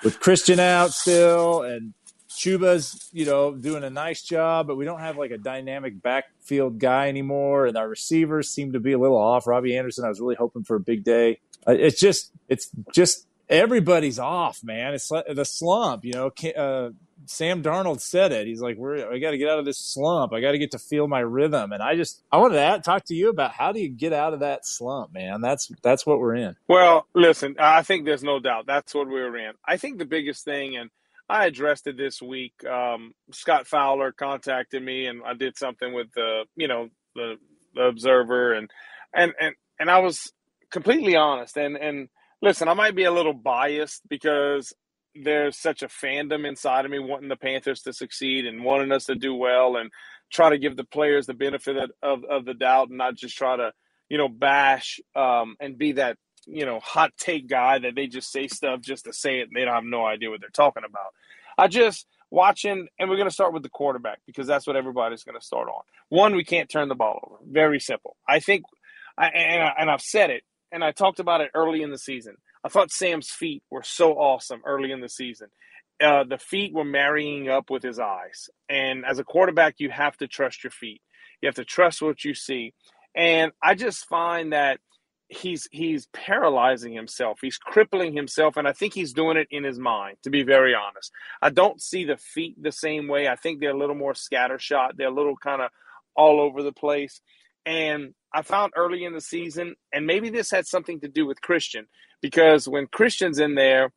with 0.02 0.20
Christian 0.20 0.58
out 0.58 0.92
still 0.92 1.62
and 1.62 1.94
Chuba's, 2.28 3.08
you 3.12 3.26
know, 3.26 3.54
doing 3.54 3.84
a 3.84 3.90
nice 3.90 4.22
job, 4.22 4.66
but 4.66 4.76
we 4.76 4.84
don't 4.84 5.00
have 5.00 5.16
like 5.16 5.30
a 5.30 5.38
dynamic 5.38 6.00
backfield 6.00 6.78
guy 6.78 7.08
anymore. 7.08 7.66
And 7.66 7.76
our 7.76 7.88
receivers 7.88 8.48
seem 8.48 8.72
to 8.72 8.80
be 8.80 8.92
a 8.92 8.98
little 8.98 9.18
off. 9.18 9.46
Robbie 9.46 9.76
Anderson, 9.76 10.04
I 10.04 10.08
was 10.08 10.20
really 10.20 10.36
hoping 10.36 10.64
for 10.64 10.76
a 10.76 10.80
big 10.80 11.04
day. 11.04 11.40
Uh, 11.66 11.72
it's 11.72 12.00
just, 12.00 12.32
it's 12.48 12.70
just 12.94 13.26
everybody's 13.48 14.18
off, 14.18 14.64
man. 14.64 14.94
It's 14.94 15.08
the 15.08 15.44
slump, 15.44 16.04
you 16.04 16.14
know. 16.14 16.32
Uh, 16.56 16.90
Sam 17.26 17.62
Darnold 17.62 18.00
said 18.00 18.32
it. 18.32 18.46
He's 18.46 18.60
like, 18.60 18.76
"We're 18.76 19.10
I 19.12 19.18
got 19.18 19.32
to 19.32 19.38
get 19.38 19.48
out 19.48 19.58
of 19.58 19.64
this 19.64 19.78
slump. 19.78 20.32
I 20.32 20.40
got 20.40 20.52
to 20.52 20.58
get 20.58 20.72
to 20.72 20.78
feel 20.78 21.08
my 21.08 21.20
rhythm." 21.20 21.72
And 21.72 21.82
I 21.82 21.96
just 21.96 22.22
I 22.32 22.38
wanted 22.38 22.56
to 22.56 22.80
talk 22.82 23.04
to 23.06 23.14
you 23.14 23.28
about 23.28 23.52
how 23.52 23.72
do 23.72 23.80
you 23.80 23.88
get 23.88 24.12
out 24.12 24.34
of 24.34 24.40
that 24.40 24.66
slump, 24.66 25.12
man? 25.12 25.40
That's 25.40 25.70
that's 25.82 26.06
what 26.06 26.20
we're 26.20 26.36
in. 26.36 26.56
Well, 26.68 27.06
listen, 27.14 27.56
I 27.58 27.82
think 27.82 28.04
there's 28.04 28.24
no 28.24 28.38
doubt 28.38 28.66
that's 28.66 28.94
what 28.94 29.08
we're 29.08 29.36
in. 29.36 29.52
I 29.66 29.76
think 29.76 29.98
the 29.98 30.04
biggest 30.04 30.44
thing, 30.44 30.76
and 30.76 30.90
I 31.28 31.46
addressed 31.46 31.86
it 31.86 31.96
this 31.96 32.20
week. 32.20 32.64
Um, 32.64 33.14
Scott 33.32 33.66
Fowler 33.66 34.12
contacted 34.12 34.82
me, 34.82 35.06
and 35.06 35.22
I 35.24 35.34
did 35.34 35.56
something 35.56 35.92
with 35.92 36.12
the 36.14 36.44
you 36.56 36.68
know 36.68 36.88
the 37.14 37.36
the 37.74 37.82
Observer, 37.82 38.52
and 38.54 38.70
and 39.14 39.32
and 39.40 39.54
and 39.78 39.90
I 39.90 39.98
was 39.98 40.32
completely 40.70 41.16
honest. 41.16 41.56
And 41.56 41.76
and 41.76 42.08
listen, 42.42 42.68
I 42.68 42.74
might 42.74 42.94
be 42.94 43.04
a 43.04 43.12
little 43.12 43.32
biased 43.32 44.02
because 44.08 44.72
there's 45.14 45.56
such 45.56 45.82
a 45.82 45.88
fandom 45.88 46.46
inside 46.46 46.84
of 46.84 46.90
me 46.90 46.98
wanting 46.98 47.28
the 47.28 47.36
Panthers 47.36 47.82
to 47.82 47.92
succeed 47.92 48.46
and 48.46 48.64
wanting 48.64 48.92
us 48.92 49.06
to 49.06 49.14
do 49.14 49.34
well 49.34 49.76
and 49.76 49.90
try 50.30 50.50
to 50.50 50.58
give 50.58 50.76
the 50.76 50.84
players 50.84 51.26
the 51.26 51.34
benefit 51.34 51.76
of, 51.76 51.90
of, 52.02 52.24
of 52.24 52.44
the 52.44 52.54
doubt 52.54 52.88
and 52.88 52.98
not 52.98 53.16
just 53.16 53.36
try 53.36 53.56
to, 53.56 53.72
you 54.08 54.18
know, 54.18 54.28
bash 54.28 55.00
um, 55.16 55.56
and 55.60 55.78
be 55.78 55.92
that, 55.92 56.16
you 56.46 56.64
know, 56.64 56.80
hot 56.80 57.12
take 57.18 57.48
guy 57.48 57.78
that 57.78 57.94
they 57.94 58.06
just 58.06 58.30
say 58.30 58.46
stuff 58.48 58.80
just 58.80 59.04
to 59.04 59.12
say 59.12 59.40
it 59.40 59.48
and 59.48 59.56
they 59.56 59.64
don't 59.64 59.74
have 59.74 59.84
no 59.84 60.06
idea 60.06 60.30
what 60.30 60.40
they're 60.40 60.50
talking 60.50 60.84
about. 60.84 61.12
I 61.58 61.68
just 61.68 62.06
watching, 62.30 62.86
and 62.98 63.10
we're 63.10 63.16
going 63.16 63.28
to 63.28 63.34
start 63.34 63.52
with 63.52 63.62
the 63.62 63.68
quarterback 63.68 64.20
because 64.26 64.46
that's 64.46 64.66
what 64.66 64.76
everybody's 64.76 65.24
going 65.24 65.38
to 65.38 65.44
start 65.44 65.68
on. 65.68 65.82
One, 66.08 66.34
we 66.36 66.44
can't 66.44 66.70
turn 66.70 66.88
the 66.88 66.94
ball 66.94 67.20
over. 67.24 67.36
Very 67.50 67.80
simple. 67.80 68.16
I 68.26 68.40
think, 68.40 68.64
I, 69.18 69.26
and, 69.28 69.62
I, 69.62 69.72
and 69.78 69.90
I've 69.90 70.00
said 70.00 70.30
it, 70.30 70.44
and 70.72 70.84
I 70.84 70.92
talked 70.92 71.18
about 71.18 71.40
it 71.40 71.50
early 71.54 71.82
in 71.82 71.90
the 71.90 71.98
season. 71.98 72.36
I 72.64 72.68
thought 72.68 72.90
Sam's 72.90 73.30
feet 73.30 73.62
were 73.70 73.82
so 73.82 74.12
awesome 74.14 74.60
early 74.66 74.92
in 74.92 75.00
the 75.00 75.08
season. 75.08 75.48
Uh, 76.02 76.24
the 76.24 76.38
feet 76.38 76.72
were 76.72 76.84
marrying 76.84 77.48
up 77.48 77.70
with 77.70 77.82
his 77.82 77.98
eyes. 77.98 78.48
And 78.68 79.04
as 79.04 79.18
a 79.18 79.24
quarterback, 79.24 79.76
you 79.78 79.90
have 79.90 80.16
to 80.18 80.26
trust 80.26 80.64
your 80.64 80.70
feet. 80.70 81.02
You 81.42 81.46
have 81.46 81.56
to 81.56 81.64
trust 81.64 82.02
what 82.02 82.24
you 82.24 82.34
see. 82.34 82.72
And 83.14 83.52
I 83.62 83.74
just 83.74 84.06
find 84.06 84.52
that 84.52 84.78
he's 85.30 85.68
he's 85.70 86.06
paralyzing 86.12 86.92
himself. 86.92 87.38
He's 87.40 87.56
crippling 87.58 88.14
himself, 88.14 88.56
and 88.56 88.68
I 88.68 88.72
think 88.72 88.94
he's 88.94 89.12
doing 89.12 89.36
it 89.36 89.48
in 89.50 89.64
his 89.64 89.78
mind. 89.78 90.18
To 90.24 90.30
be 90.30 90.42
very 90.42 90.74
honest, 90.74 91.12
I 91.40 91.50
don't 91.50 91.80
see 91.80 92.04
the 92.04 92.16
feet 92.16 92.60
the 92.60 92.72
same 92.72 93.08
way. 93.08 93.28
I 93.28 93.36
think 93.36 93.60
they're 93.60 93.70
a 93.70 93.78
little 93.78 93.94
more 93.94 94.12
scattershot. 94.12 94.96
They're 94.96 95.08
a 95.08 95.14
little 95.14 95.36
kind 95.36 95.62
of 95.62 95.70
all 96.14 96.40
over 96.40 96.62
the 96.62 96.72
place. 96.72 97.20
And 97.66 98.14
I 98.32 98.42
found 98.42 98.72
early 98.76 99.04
in 99.04 99.12
the 99.12 99.20
season, 99.20 99.74
and 99.92 100.06
maybe 100.06 100.30
this 100.30 100.50
had 100.50 100.66
something 100.66 101.00
to 101.00 101.08
do 101.08 101.26
with 101.26 101.40
Christian, 101.40 101.86
because 102.22 102.68
when 102.68 102.86
Christian's 102.86 103.38
in 103.38 103.54
there, 103.54 103.92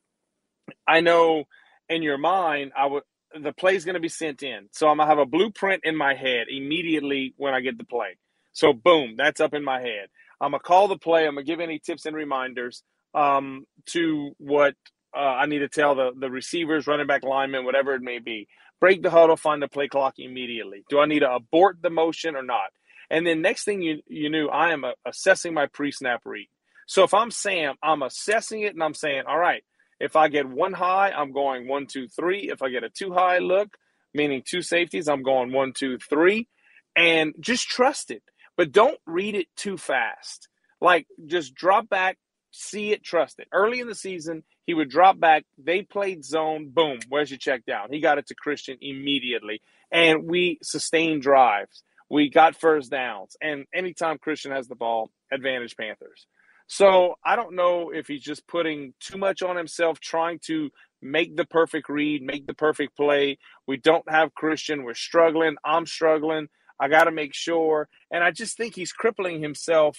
I 0.87 1.01
know 1.01 1.45
in 1.89 2.01
your 2.03 2.17
mind, 2.17 2.71
I 2.77 2.87
would 2.87 3.03
the 3.41 3.53
play's 3.53 3.85
going 3.85 3.95
to 3.95 3.99
be 3.99 4.09
sent 4.09 4.43
in. 4.43 4.69
So 4.71 4.87
I'm 4.87 4.97
going 4.97 5.07
to 5.07 5.11
have 5.11 5.19
a 5.19 5.25
blueprint 5.25 5.81
in 5.83 5.95
my 5.95 6.13
head 6.13 6.47
immediately 6.49 7.33
when 7.37 7.53
I 7.53 7.61
get 7.61 7.77
the 7.77 7.83
play. 7.83 8.17
So 8.51 8.73
boom, 8.73 9.15
that's 9.17 9.41
up 9.41 9.53
in 9.53 9.63
my 9.63 9.81
head. 9.81 10.07
I'm 10.39 10.51
going 10.51 10.59
to 10.59 10.63
call 10.63 10.87
the 10.87 10.97
play. 10.97 11.25
I'm 11.25 11.35
going 11.35 11.45
to 11.45 11.51
give 11.51 11.59
any 11.59 11.79
tips 11.79 12.05
and 12.05 12.15
reminders 12.15 12.83
um, 13.15 13.65
to 13.87 14.31
what 14.37 14.75
uh, 15.15 15.19
I 15.19 15.45
need 15.45 15.59
to 15.59 15.69
tell 15.69 15.95
the, 15.95 16.11
the 16.17 16.29
receivers, 16.29 16.87
running 16.87 17.07
back 17.07 17.23
linemen, 17.23 17.65
whatever 17.65 17.93
it 17.95 18.01
may 18.01 18.19
be. 18.19 18.47
Break 18.79 19.01
the 19.01 19.09
huddle, 19.09 19.37
find 19.37 19.61
the 19.61 19.67
play 19.67 19.87
clock 19.87 20.15
immediately. 20.17 20.83
Do 20.89 20.99
I 20.99 21.05
need 21.05 21.19
to 21.19 21.31
abort 21.31 21.77
the 21.81 21.89
motion 21.89 22.35
or 22.35 22.43
not? 22.43 22.69
And 23.09 23.25
then 23.25 23.41
next 23.41 23.63
thing 23.65 23.81
you, 23.81 24.01
you 24.07 24.29
knew, 24.29 24.47
I 24.47 24.71
am 24.71 24.83
uh, 24.83 24.91
assessing 25.05 25.53
my 25.53 25.67
pre-snap 25.67 26.21
read. 26.25 26.47
So 26.87 27.03
if 27.03 27.13
I'm 27.13 27.31
Sam, 27.31 27.75
I'm 27.81 28.01
assessing 28.01 28.61
it 28.61 28.73
and 28.73 28.83
I'm 28.83 28.93
saying, 28.93 29.23
all 29.27 29.37
right, 29.37 29.63
if 29.99 30.15
I 30.15 30.27
get 30.27 30.47
one 30.47 30.73
high, 30.73 31.11
I'm 31.11 31.31
going 31.31 31.67
one, 31.67 31.87
two, 31.87 32.07
three. 32.07 32.49
If 32.51 32.61
I 32.61 32.69
get 32.69 32.83
a 32.83 32.89
two 32.89 33.13
high 33.13 33.37
look, 33.37 33.77
meaning 34.13 34.43
two 34.45 34.61
safeties, 34.61 35.07
I'm 35.07 35.23
going 35.23 35.51
one, 35.53 35.73
two, 35.73 35.97
three. 35.97 36.47
And 36.95 37.33
just 37.39 37.67
trust 37.67 38.11
it. 38.11 38.23
But 38.57 38.71
don't 38.71 38.99
read 39.05 39.35
it 39.35 39.47
too 39.55 39.77
fast. 39.77 40.49
Like 40.81 41.07
just 41.25 41.55
drop 41.55 41.89
back, 41.89 42.17
see 42.51 42.91
it, 42.91 43.03
trust 43.03 43.39
it. 43.39 43.47
Early 43.51 43.79
in 43.79 43.87
the 43.87 43.95
season, 43.95 44.43
he 44.65 44.73
would 44.73 44.89
drop 44.89 45.19
back. 45.19 45.45
They 45.57 45.81
played 45.81 46.23
zone. 46.23 46.69
Boom. 46.69 46.99
Where's 47.09 47.31
your 47.31 47.39
check 47.39 47.65
down? 47.65 47.87
He 47.91 47.99
got 47.99 48.17
it 48.17 48.27
to 48.27 48.35
Christian 48.35 48.77
immediately. 48.81 49.61
And 49.91 50.29
we 50.29 50.59
sustained 50.61 51.21
drives. 51.21 51.83
We 52.13 52.29
got 52.29 52.55
first 52.55 52.91
downs. 52.91 53.35
And 53.41 53.65
anytime 53.73 54.19
Christian 54.19 54.51
has 54.51 54.67
the 54.67 54.75
ball, 54.75 55.09
advantage 55.31 55.75
Panthers. 55.75 56.27
So 56.67 57.15
I 57.25 57.35
don't 57.35 57.55
know 57.55 57.89
if 57.89 58.05
he's 58.05 58.21
just 58.21 58.47
putting 58.47 58.93
too 58.99 59.17
much 59.17 59.41
on 59.41 59.57
himself, 59.57 59.99
trying 59.99 60.37
to 60.45 60.69
make 61.01 61.35
the 61.35 61.45
perfect 61.45 61.89
read, 61.89 62.21
make 62.21 62.45
the 62.45 62.53
perfect 62.53 62.95
play. 62.95 63.39
We 63.65 63.77
don't 63.77 64.07
have 64.07 64.35
Christian. 64.35 64.83
We're 64.83 64.93
struggling. 64.93 65.55
I'm 65.65 65.87
struggling. 65.87 66.49
I 66.79 66.87
got 66.87 67.05
to 67.05 67.11
make 67.11 67.33
sure. 67.33 67.89
And 68.11 68.23
I 68.23 68.29
just 68.29 68.57
think 68.57 68.75
he's 68.75 68.93
crippling 68.93 69.41
himself 69.41 69.97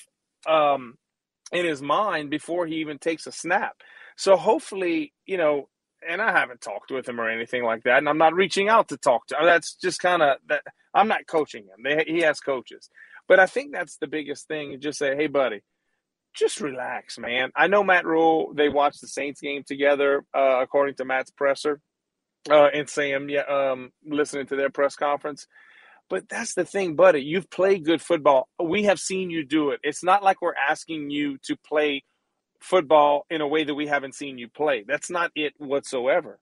um, 0.48 0.94
in 1.50 1.66
his 1.66 1.82
mind 1.82 2.30
before 2.30 2.68
he 2.68 2.76
even 2.76 2.98
takes 2.98 3.26
a 3.26 3.32
snap. 3.32 3.74
So 4.16 4.36
hopefully, 4.36 5.12
you 5.26 5.36
know, 5.36 5.68
and 6.08 6.22
I 6.22 6.32
haven't 6.32 6.60
talked 6.60 6.90
with 6.90 7.08
him 7.08 7.20
or 7.20 7.28
anything 7.28 7.64
like 7.64 7.84
that, 7.84 7.98
and 7.98 8.08
I'm 8.08 8.18
not 8.18 8.34
reaching 8.34 8.68
out 8.68 8.88
to 8.88 8.96
talk 8.96 9.26
to. 9.28 9.36
That's 9.42 9.74
just 9.74 10.00
kind 10.00 10.22
of 10.22 10.38
that. 10.48 10.62
I'm 10.94 11.08
not 11.08 11.26
coaching 11.26 11.64
him. 11.64 11.82
They, 11.82 12.04
he 12.06 12.20
has 12.20 12.40
coaches, 12.40 12.88
but 13.28 13.40
I 13.40 13.46
think 13.46 13.72
that's 13.72 13.96
the 13.96 14.06
biggest 14.06 14.48
thing. 14.48 14.80
Just 14.80 14.98
say, 14.98 15.16
hey, 15.16 15.26
buddy, 15.26 15.62
just 16.34 16.60
relax, 16.60 17.18
man. 17.18 17.50
I 17.56 17.66
know 17.66 17.84
Matt 17.84 18.06
Rhule. 18.06 18.52
They 18.54 18.68
watched 18.68 19.00
the 19.00 19.08
Saints 19.08 19.40
game 19.40 19.62
together, 19.66 20.24
uh, 20.34 20.60
according 20.60 20.96
to 20.96 21.04
Matt's 21.04 21.30
presser, 21.30 21.80
uh, 22.50 22.66
and 22.66 22.88
Sam, 22.88 23.28
yeah, 23.28 23.42
um, 23.42 23.90
listening 24.04 24.46
to 24.46 24.56
their 24.56 24.70
press 24.70 24.96
conference. 24.96 25.46
But 26.10 26.28
that's 26.28 26.54
the 26.54 26.64
thing, 26.64 26.96
buddy. 26.96 27.22
You've 27.22 27.50
played 27.50 27.84
good 27.84 28.02
football. 28.02 28.48
We 28.62 28.84
have 28.84 29.00
seen 29.00 29.30
you 29.30 29.44
do 29.44 29.70
it. 29.70 29.80
It's 29.82 30.04
not 30.04 30.22
like 30.22 30.42
we're 30.42 30.54
asking 30.54 31.10
you 31.10 31.38
to 31.44 31.56
play 31.66 32.04
football 32.64 33.26
in 33.30 33.40
a 33.40 33.48
way 33.48 33.64
that 33.64 33.74
we 33.74 33.86
haven't 33.86 34.14
seen 34.14 34.38
you 34.38 34.48
play. 34.48 34.84
That's 34.86 35.10
not 35.10 35.30
it 35.34 35.52
whatsoever. 35.58 36.38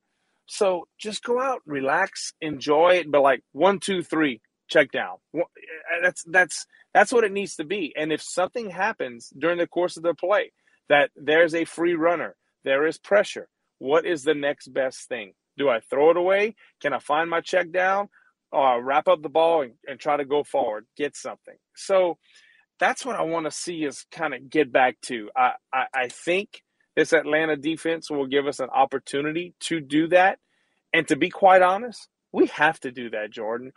So 0.47 0.87
just 0.99 1.23
go 1.23 1.41
out, 1.41 1.61
relax, 1.67 2.33
enjoy 2.41 2.97
it. 3.01 3.11
But 3.11 3.23
like 3.23 3.43
one, 3.53 3.81
two, 3.81 4.03
three, 4.03 4.41
check 4.69 4.93
down. 4.93 5.17
That's 6.03 6.25
that's 6.25 6.67
that's 6.95 7.13
what 7.13 7.25
it 7.25 7.33
needs 7.33 7.57
to 7.57 7.65
be. 7.65 7.93
And 7.97 8.13
if 8.13 8.23
something 8.23 8.71
happens 8.71 9.33
during 9.37 9.59
the 9.59 9.67
course 9.67 9.97
of 9.97 10.03
the 10.03 10.15
play 10.15 10.53
that 10.89 11.11
there's 11.17 11.55
a 11.55 11.65
free 11.65 11.95
runner, 11.95 12.37
there 12.65 12.87
is 12.87 12.99
pressure. 12.99 13.49
What 13.79 14.07
is 14.07 14.23
the 14.23 14.35
next 14.35 14.69
best 14.69 15.09
thing? 15.09 15.33
Do 15.59 15.69
I 15.69 15.81
throw 15.81 16.11
it 16.11 16.17
away? 16.17 16.55
Can 16.81 16.93
I 16.93 16.99
find 16.99 17.29
my 17.29 17.41
check 17.41 17.73
down? 17.73 18.09
Or 18.53 18.75
uh, 18.75 18.79
wrap 18.81 19.09
up 19.09 19.23
the 19.23 19.31
ball 19.31 19.63
and, 19.63 19.73
and 19.89 19.99
try 19.99 20.19
to 20.19 20.27
go 20.27 20.45
forward, 20.45 20.85
get 20.95 21.17
something. 21.17 21.57
So 21.75 22.19
that's 22.83 23.07
what 23.07 23.15
I 23.15 23.23
want 23.23 23.47
to 23.47 23.53
see 23.53 23.85
is 23.85 24.05
kind 24.11 24.35
of 24.35 24.51
get 24.51 24.73
back 24.73 25.01
to. 25.03 25.31
I, 25.37 25.53
I, 25.73 25.85
I 25.95 26.09
think 26.09 26.63
this 26.97 27.13
Atlanta 27.13 27.57
defense 27.57 28.11
will 28.11 28.27
give 28.27 28.49
us 28.49 28.59
an 28.59 28.71
opportunity 28.71 29.55
to 29.61 29.79
do 29.79 30.09
that. 30.09 30.41
And 30.93 31.07
to 31.07 31.15
be 31.15 31.31
quite 31.31 31.63
honest, 31.63 32.09
we 32.33 32.49
have 32.49 32.81
to 32.81 32.91
do 32.91 33.09
that, 33.11 33.31
Jordan. 33.31 33.71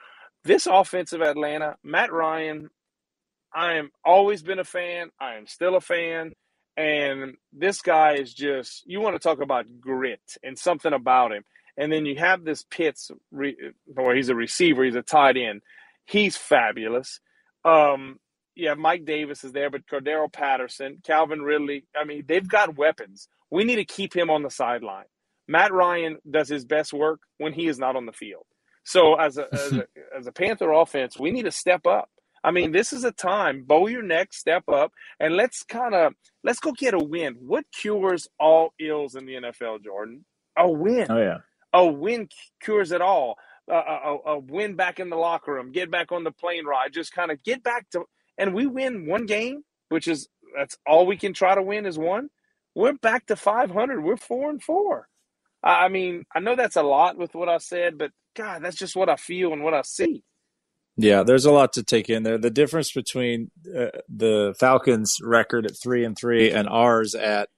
This 0.43 0.65
offensive 0.65 1.21
Atlanta, 1.21 1.75
Matt 1.83 2.11
Ryan, 2.11 2.71
I 3.53 3.73
am 3.73 3.91
always 4.03 4.41
been 4.41 4.57
a 4.57 4.63
fan. 4.63 5.11
I 5.21 5.35
am 5.35 5.45
still 5.45 5.75
a 5.75 5.81
fan. 5.81 6.33
And 6.75 7.35
this 7.53 7.83
guy 7.83 8.15
is 8.15 8.33
just, 8.33 8.83
you 8.87 9.01
want 9.01 9.15
to 9.15 9.19
talk 9.19 9.39
about 9.39 9.67
grit 9.79 10.35
and 10.41 10.57
something 10.57 10.93
about 10.93 11.31
him. 11.31 11.43
And 11.77 11.91
then 11.91 12.07
you 12.07 12.15
have 12.17 12.43
this 12.43 12.65
Pitts, 12.71 13.11
or 13.95 14.15
he's 14.15 14.29
a 14.29 14.35
receiver, 14.35 14.83
he's 14.83 14.95
a 14.95 15.03
tight 15.03 15.37
end. 15.37 15.61
He's 16.05 16.35
fabulous. 16.35 17.19
Um, 17.63 18.17
yeah, 18.55 18.73
Mike 18.73 19.05
Davis 19.05 19.43
is 19.43 19.51
there, 19.51 19.69
but 19.69 19.85
Cordarrelle 19.87 20.31
Patterson, 20.31 21.01
Calvin 21.05 21.41
Ridley, 21.41 21.85
I 21.95 22.05
mean, 22.05 22.23
they've 22.27 22.47
got 22.47 22.77
weapons. 22.77 23.27
We 23.51 23.63
need 23.63 23.77
to 23.77 23.85
keep 23.85 24.15
him 24.15 24.29
on 24.29 24.43
the 24.43 24.49
sideline. 24.49 25.05
Matt 25.47 25.73
Ryan 25.73 26.17
does 26.29 26.49
his 26.49 26.65
best 26.65 26.93
work 26.93 27.19
when 27.37 27.53
he 27.53 27.67
is 27.67 27.77
not 27.77 27.95
on 27.95 28.05
the 28.05 28.11
field. 28.13 28.45
So 28.83 29.15
as 29.15 29.37
a, 29.37 29.47
as 29.53 29.71
a, 29.73 29.87
as 30.17 30.27
a 30.27 30.31
Panther 30.31 30.71
offense, 30.71 31.19
we 31.19 31.31
need 31.31 31.45
to 31.45 31.51
step 31.51 31.85
up. 31.85 32.09
I 32.43 32.51
mean, 32.51 32.71
this 32.71 32.93
is 32.93 33.03
a 33.03 33.11
time, 33.11 33.63
bow 33.65 33.87
your 33.87 34.03
neck, 34.03 34.31
step 34.31 34.63
up, 34.69 34.91
and 35.19 35.35
let's 35.35 35.63
kind 35.63 35.95
of 35.95 36.13
let's 36.43 36.59
go 36.59 36.71
get 36.73 36.93
a 36.93 36.99
win. 36.99 37.37
What 37.39 37.65
cures 37.75 38.27
all 38.39 38.73
ills 38.79 39.15
in 39.15 39.25
the 39.25 39.33
NFL, 39.33 39.83
Jordan? 39.83 40.25
A 40.55 40.69
win. 40.69 41.07
Oh 41.09 41.17
yeah, 41.17 41.37
a 41.73 41.85
win 41.85 42.29
cures 42.61 42.91
it 42.91 43.01
all. 43.01 43.37
a, 43.67 43.73
a, 43.73 44.17
a 44.27 44.39
win 44.39 44.75
back 44.75 44.99
in 44.99 45.09
the 45.09 45.15
locker 45.15 45.53
room, 45.53 45.71
get 45.71 45.89
back 45.89 46.11
on 46.11 46.23
the 46.23 46.31
plane 46.31 46.65
ride, 46.65 46.93
just 46.93 47.11
kind 47.11 47.31
of 47.31 47.43
get 47.43 47.63
back 47.63 47.89
to, 47.91 48.03
and 48.37 48.53
we 48.53 48.65
win 48.65 49.07
one 49.07 49.25
game, 49.25 49.63
which 49.89 50.07
is 50.07 50.27
that's 50.55 50.77
all 50.87 51.05
we 51.05 51.17
can 51.17 51.33
try 51.33 51.55
to 51.55 51.61
win 51.61 51.85
is 51.85 51.97
one. 51.97 52.29
We're 52.73 52.93
back 52.93 53.27
to 53.27 53.35
500. 53.35 54.03
We're 54.03 54.17
four 54.17 54.49
and 54.49 54.61
four. 54.61 55.07
I 55.63 55.87
mean, 55.87 56.25
I 56.33 56.39
know 56.39 56.55
that's 56.55 56.75
a 56.75 56.83
lot 56.83 57.17
with 57.17 57.33
what 57.33 57.49
I 57.49 57.57
said, 57.57 57.97
but 57.97 58.11
God, 58.35 58.61
that's 58.61 58.75
just 58.75 58.95
what 58.95 59.09
I 59.09 59.15
feel 59.15 59.51
and 59.51 59.63
what 59.63 59.73
I 59.73 59.81
see. 59.81 60.23
Yeah, 60.97 61.23
there's 61.23 61.45
a 61.45 61.51
lot 61.51 61.73
to 61.73 61.83
take 61.83 62.09
in 62.09 62.23
there. 62.23 62.37
The 62.37 62.51
difference 62.51 62.91
between 62.93 63.51
uh, 63.67 63.87
the 64.07 64.55
Falcons' 64.59 65.17
record 65.21 65.65
at 65.65 65.75
three 65.81 66.05
and 66.05 66.17
three 66.17 66.51
and 66.51 66.69
ours 66.69 67.15
at 67.15 67.49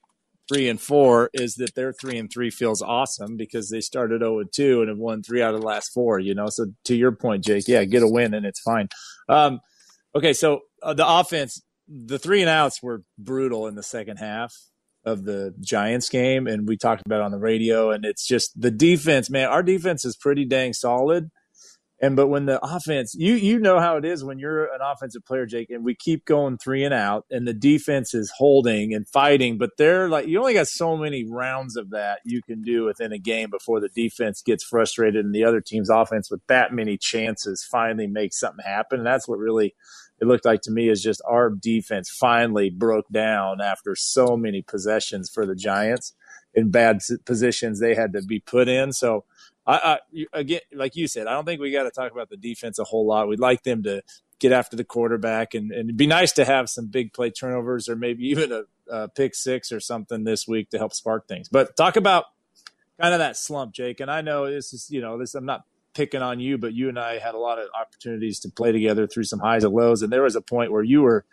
three 0.48 0.68
and 0.68 0.80
four 0.80 1.30
is 1.34 1.54
that 1.56 1.74
their 1.74 1.92
three 1.92 2.18
and 2.18 2.32
three 2.32 2.50
feels 2.50 2.82
awesome 2.82 3.36
because 3.36 3.68
they 3.68 3.80
started 3.80 4.22
zero 4.22 4.36
oh 4.36 4.40
and 4.40 4.52
two 4.52 4.80
and 4.80 4.88
have 4.88 4.98
won 4.98 5.22
three 5.22 5.42
out 5.42 5.54
of 5.54 5.60
the 5.60 5.66
last 5.66 5.92
four. 5.92 6.18
You 6.18 6.34
know, 6.34 6.48
so 6.48 6.66
to 6.84 6.96
your 6.96 7.12
point, 7.12 7.44
Jake, 7.44 7.68
yeah, 7.68 7.84
get 7.84 8.02
a 8.02 8.08
win 8.08 8.34
and 8.34 8.46
it's 8.46 8.60
fine. 8.60 8.88
Um, 9.28 9.60
okay, 10.16 10.32
so 10.32 10.62
uh, 10.82 10.94
the 10.94 11.08
offense, 11.08 11.62
the 11.86 12.18
three 12.18 12.40
and 12.40 12.50
outs 12.50 12.82
were 12.82 13.02
brutal 13.18 13.66
in 13.66 13.74
the 13.74 13.82
second 13.82 14.18
half 14.18 14.54
of 15.04 15.24
the 15.24 15.54
Giants 15.60 16.08
game, 16.08 16.46
and 16.46 16.68
we 16.68 16.76
talked 16.76 17.02
about 17.06 17.20
it 17.20 17.24
on 17.24 17.32
the 17.32 17.38
radio. 17.38 17.90
And 17.90 18.04
it's 18.04 18.26
just 18.26 18.60
the 18.60 18.70
defense, 18.70 19.30
man. 19.30 19.48
Our 19.48 19.62
defense 19.62 20.04
is 20.04 20.16
pretty 20.16 20.44
dang 20.44 20.72
solid. 20.72 21.30
And 22.00 22.14
but 22.14 22.28
when 22.28 22.46
the 22.46 22.64
offense, 22.64 23.14
you 23.18 23.34
you 23.34 23.58
know 23.58 23.80
how 23.80 23.96
it 23.96 24.04
is 24.04 24.22
when 24.22 24.38
you're 24.38 24.66
an 24.66 24.80
offensive 24.80 25.24
player, 25.24 25.46
Jake, 25.46 25.68
and 25.70 25.84
we 25.84 25.96
keep 25.96 26.24
going 26.24 26.56
three 26.56 26.84
and 26.84 26.94
out, 26.94 27.24
and 27.28 27.46
the 27.46 27.52
defense 27.52 28.14
is 28.14 28.32
holding 28.36 28.94
and 28.94 29.08
fighting, 29.08 29.58
but 29.58 29.70
they're 29.78 30.08
like 30.08 30.28
you 30.28 30.38
only 30.38 30.54
got 30.54 30.68
so 30.68 30.96
many 30.96 31.24
rounds 31.28 31.76
of 31.76 31.90
that 31.90 32.20
you 32.24 32.40
can 32.40 32.62
do 32.62 32.84
within 32.84 33.12
a 33.12 33.18
game 33.18 33.50
before 33.50 33.80
the 33.80 33.88
defense 33.88 34.42
gets 34.42 34.62
frustrated 34.62 35.24
and 35.24 35.34
the 35.34 35.42
other 35.42 35.60
team's 35.60 35.90
offense 35.90 36.30
with 36.30 36.40
that 36.46 36.72
many 36.72 36.96
chances 36.96 37.66
finally 37.68 38.06
makes 38.06 38.38
something 38.38 38.64
happen. 38.64 39.00
And 39.00 39.06
that's 39.06 39.26
what 39.26 39.40
really 39.40 39.74
it 40.20 40.26
looked 40.26 40.44
like 40.44 40.62
to 40.62 40.70
me 40.70 40.88
is 40.88 41.02
just 41.02 41.22
our 41.26 41.50
defense 41.50 42.10
finally 42.10 42.70
broke 42.70 43.08
down 43.10 43.60
after 43.60 43.94
so 43.94 44.36
many 44.36 44.62
possessions 44.62 45.30
for 45.30 45.46
the 45.46 45.54
Giants 45.54 46.12
in 46.54 46.70
bad 46.70 47.00
positions 47.24 47.78
they 47.78 47.94
had 47.94 48.12
to 48.14 48.22
be 48.22 48.40
put 48.40 48.68
in. 48.68 48.92
So 48.92 49.24
I, 49.66 49.98
I 50.14 50.24
again, 50.32 50.60
like 50.72 50.96
you 50.96 51.06
said, 51.06 51.26
I 51.26 51.32
don't 51.32 51.44
think 51.44 51.60
we 51.60 51.70
got 51.70 51.84
to 51.84 51.90
talk 51.90 52.10
about 52.10 52.30
the 52.30 52.36
defense 52.36 52.78
a 52.78 52.84
whole 52.84 53.06
lot. 53.06 53.28
We'd 53.28 53.38
like 53.38 53.62
them 53.62 53.82
to 53.84 54.02
get 54.40 54.52
after 54.52 54.76
the 54.76 54.84
quarterback, 54.84 55.54
and, 55.54 55.70
and 55.70 55.90
it'd 55.90 55.96
be 55.96 56.06
nice 56.06 56.32
to 56.32 56.44
have 56.44 56.70
some 56.70 56.86
big 56.86 57.12
play 57.12 57.30
turnovers 57.30 57.88
or 57.88 57.96
maybe 57.96 58.24
even 58.28 58.52
a, 58.52 58.62
a 58.90 59.08
pick 59.08 59.34
six 59.34 59.70
or 59.72 59.80
something 59.80 60.24
this 60.24 60.48
week 60.48 60.70
to 60.70 60.78
help 60.78 60.94
spark 60.94 61.28
things. 61.28 61.48
But 61.48 61.76
talk 61.76 61.96
about 61.96 62.24
kind 63.00 63.12
of 63.12 63.20
that 63.20 63.36
slump, 63.36 63.72
Jake. 63.72 64.00
And 64.00 64.10
I 64.10 64.20
know 64.20 64.50
this 64.50 64.72
is, 64.72 64.90
you 64.90 65.00
know, 65.00 65.18
this 65.18 65.34
I'm 65.34 65.44
not 65.44 65.64
picking 65.98 66.22
on 66.22 66.38
you, 66.38 66.56
but 66.56 66.72
you 66.74 66.88
and 66.88 66.96
I 66.96 67.18
had 67.18 67.34
a 67.34 67.38
lot 67.38 67.58
of 67.58 67.68
opportunities 67.78 68.38
to 68.40 68.50
play 68.50 68.70
together 68.70 69.08
through 69.08 69.24
some 69.24 69.40
highs 69.40 69.64
and 69.64 69.74
lows, 69.74 70.00
and 70.00 70.12
there 70.12 70.22
was 70.22 70.36
a 70.36 70.40
point 70.40 70.70
where 70.70 70.84
you 70.84 71.02
were 71.02 71.24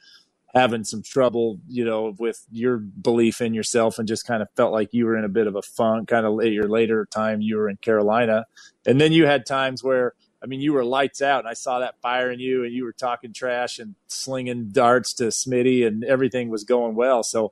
having 0.56 0.84
some 0.84 1.04
trouble, 1.04 1.60
you 1.68 1.86
know, 1.86 2.16
with 2.18 2.44
your 2.52 2.78
belief 2.78 3.42
in 3.42 3.54
yourself 3.54 4.00
and 4.00 4.08
just 4.08 4.26
kind 4.26 4.42
of 4.42 4.48
felt 4.56 4.72
like 4.72 4.90
you 4.92 5.06
were 5.06 5.18
in 5.18 5.26
a 5.26 5.30
bit 5.30 5.46
of 5.46 5.56
a 5.56 5.62
funk 5.62 6.08
kind 6.08 6.26
of 6.26 6.40
at 6.40 6.52
your 6.52 6.68
later 6.68 7.06
time 7.14 7.42
you 7.42 7.58
were 7.58 7.70
in 7.70 7.76
Carolina. 7.78 8.46
And 8.88 9.00
then 9.00 9.12
you 9.12 9.26
had 9.28 9.46
times 9.46 9.84
where, 9.84 10.14
I 10.42 10.48
mean, 10.48 10.62
you 10.62 10.74
were 10.74 10.86
lights 10.86 11.22
out 11.22 11.40
and 11.40 11.48
I 11.50 11.54
saw 11.54 11.80
that 11.80 12.02
fire 12.02 12.32
in 12.32 12.40
you 12.40 12.64
and 12.64 12.74
you 12.74 12.86
were 12.86 12.94
talking 12.94 13.34
trash 13.34 13.80
and 13.80 13.96
slinging 14.08 14.70
darts 14.72 15.14
to 15.16 15.26
Smitty 15.26 15.86
and 15.86 16.06
everything 16.06 16.50
was 16.50 16.64
going 16.64 16.96
well. 16.96 17.22
So 17.22 17.52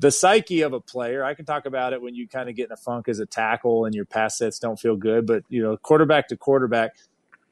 the 0.00 0.10
psyche 0.10 0.62
of 0.62 0.72
a 0.72 0.80
player, 0.80 1.22
I 1.22 1.34
can 1.34 1.44
talk 1.44 1.66
about 1.66 1.92
it 1.92 2.00
when 2.00 2.14
you 2.14 2.26
kind 2.26 2.48
of 2.48 2.56
get 2.56 2.66
in 2.66 2.72
a 2.72 2.76
funk 2.76 3.06
as 3.06 3.20
a 3.20 3.26
tackle 3.26 3.84
and 3.84 3.94
your 3.94 4.06
pass 4.06 4.38
sets 4.38 4.58
don't 4.58 4.80
feel 4.80 4.96
good, 4.96 5.26
but 5.26 5.44
you 5.50 5.62
know, 5.62 5.76
quarterback 5.76 6.28
to 6.28 6.36
quarterback, 6.38 6.96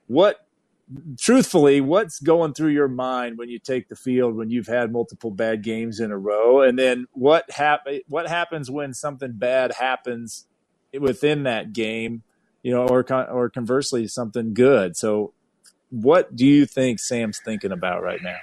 what 0.06 0.46
truthfully, 1.18 1.82
what's 1.82 2.20
going 2.20 2.54
through 2.54 2.70
your 2.70 2.88
mind 2.88 3.36
when 3.36 3.50
you 3.50 3.58
take 3.58 3.88
the 3.88 3.96
field 3.96 4.34
when 4.34 4.48
you've 4.48 4.66
had 4.66 4.90
multiple 4.90 5.30
bad 5.30 5.62
games 5.62 6.00
in 6.00 6.10
a 6.10 6.16
row, 6.16 6.62
and 6.62 6.78
then 6.78 7.06
what 7.12 7.50
hap- 7.50 7.86
what 8.08 8.26
happens 8.26 8.70
when 8.70 8.94
something 8.94 9.32
bad 9.32 9.74
happens 9.74 10.46
within 10.98 11.42
that 11.42 11.74
game, 11.74 12.22
you 12.62 12.72
know, 12.72 12.88
or 12.88 13.02
con- 13.02 13.28
or 13.28 13.50
conversely 13.50 14.08
something 14.08 14.54
good. 14.54 14.96
So, 14.96 15.34
what 15.90 16.34
do 16.34 16.46
you 16.46 16.64
think 16.64 16.98
Sam's 16.98 17.40
thinking 17.44 17.72
about 17.72 18.02
right 18.02 18.22
now? 18.22 18.38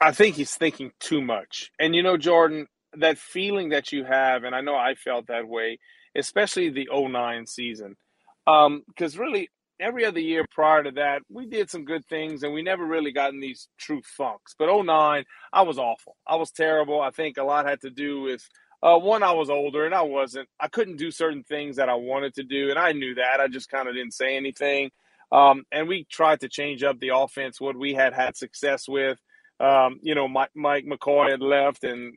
I 0.00 0.12
think 0.12 0.36
he's 0.36 0.54
thinking 0.54 0.92
too 1.00 1.20
much, 1.20 1.72
and 1.80 1.92
you 1.92 2.04
know, 2.04 2.16
Jordan, 2.16 2.68
that 2.98 3.18
feeling 3.18 3.70
that 3.70 3.92
you 3.92 4.04
have, 4.04 4.44
and 4.44 4.54
I 4.54 4.60
know 4.60 4.76
I 4.76 4.94
felt 4.94 5.26
that 5.28 5.48
way, 5.48 5.78
especially 6.16 6.70
the 6.70 6.88
09 6.92 7.46
season. 7.46 7.96
Because 8.44 9.16
um, 9.16 9.20
really, 9.20 9.50
every 9.80 10.04
other 10.04 10.20
year 10.20 10.44
prior 10.50 10.82
to 10.82 10.90
that, 10.92 11.22
we 11.28 11.46
did 11.46 11.70
some 11.70 11.84
good 11.84 12.04
things 12.06 12.42
and 12.42 12.54
we 12.54 12.62
never 12.62 12.84
really 12.86 13.12
got 13.12 13.32
in 13.32 13.40
these 13.40 13.68
true 13.78 14.00
funks. 14.04 14.54
But 14.58 14.74
09, 14.74 15.24
I 15.52 15.62
was 15.62 15.78
awful. 15.78 16.16
I 16.26 16.36
was 16.36 16.50
terrible. 16.50 17.00
I 17.00 17.10
think 17.10 17.36
a 17.36 17.44
lot 17.44 17.66
had 17.66 17.80
to 17.82 17.90
do 17.90 18.20
with 18.20 18.48
uh, 18.82 18.98
one, 18.98 19.22
I 19.22 19.32
was 19.32 19.50
older 19.50 19.86
and 19.86 19.94
I 19.94 20.02
wasn't. 20.02 20.48
I 20.60 20.68
couldn't 20.68 20.98
do 20.98 21.10
certain 21.10 21.42
things 21.44 21.76
that 21.76 21.88
I 21.88 21.94
wanted 21.94 22.34
to 22.34 22.42
do, 22.42 22.70
and 22.70 22.78
I 22.78 22.92
knew 22.92 23.14
that. 23.14 23.40
I 23.40 23.48
just 23.48 23.70
kind 23.70 23.88
of 23.88 23.94
didn't 23.94 24.12
say 24.14 24.36
anything. 24.36 24.90
Um, 25.32 25.64
and 25.72 25.88
we 25.88 26.04
tried 26.04 26.40
to 26.40 26.48
change 26.48 26.82
up 26.82 27.00
the 27.00 27.08
offense, 27.08 27.60
what 27.60 27.76
we 27.76 27.94
had 27.94 28.12
had 28.12 28.36
success 28.36 28.86
with. 28.86 29.18
Um, 29.58 30.00
you 30.02 30.14
know, 30.14 30.28
Mike, 30.28 30.50
Mike 30.54 30.84
McCoy 30.84 31.30
had 31.30 31.40
left, 31.40 31.82
and 31.84 32.14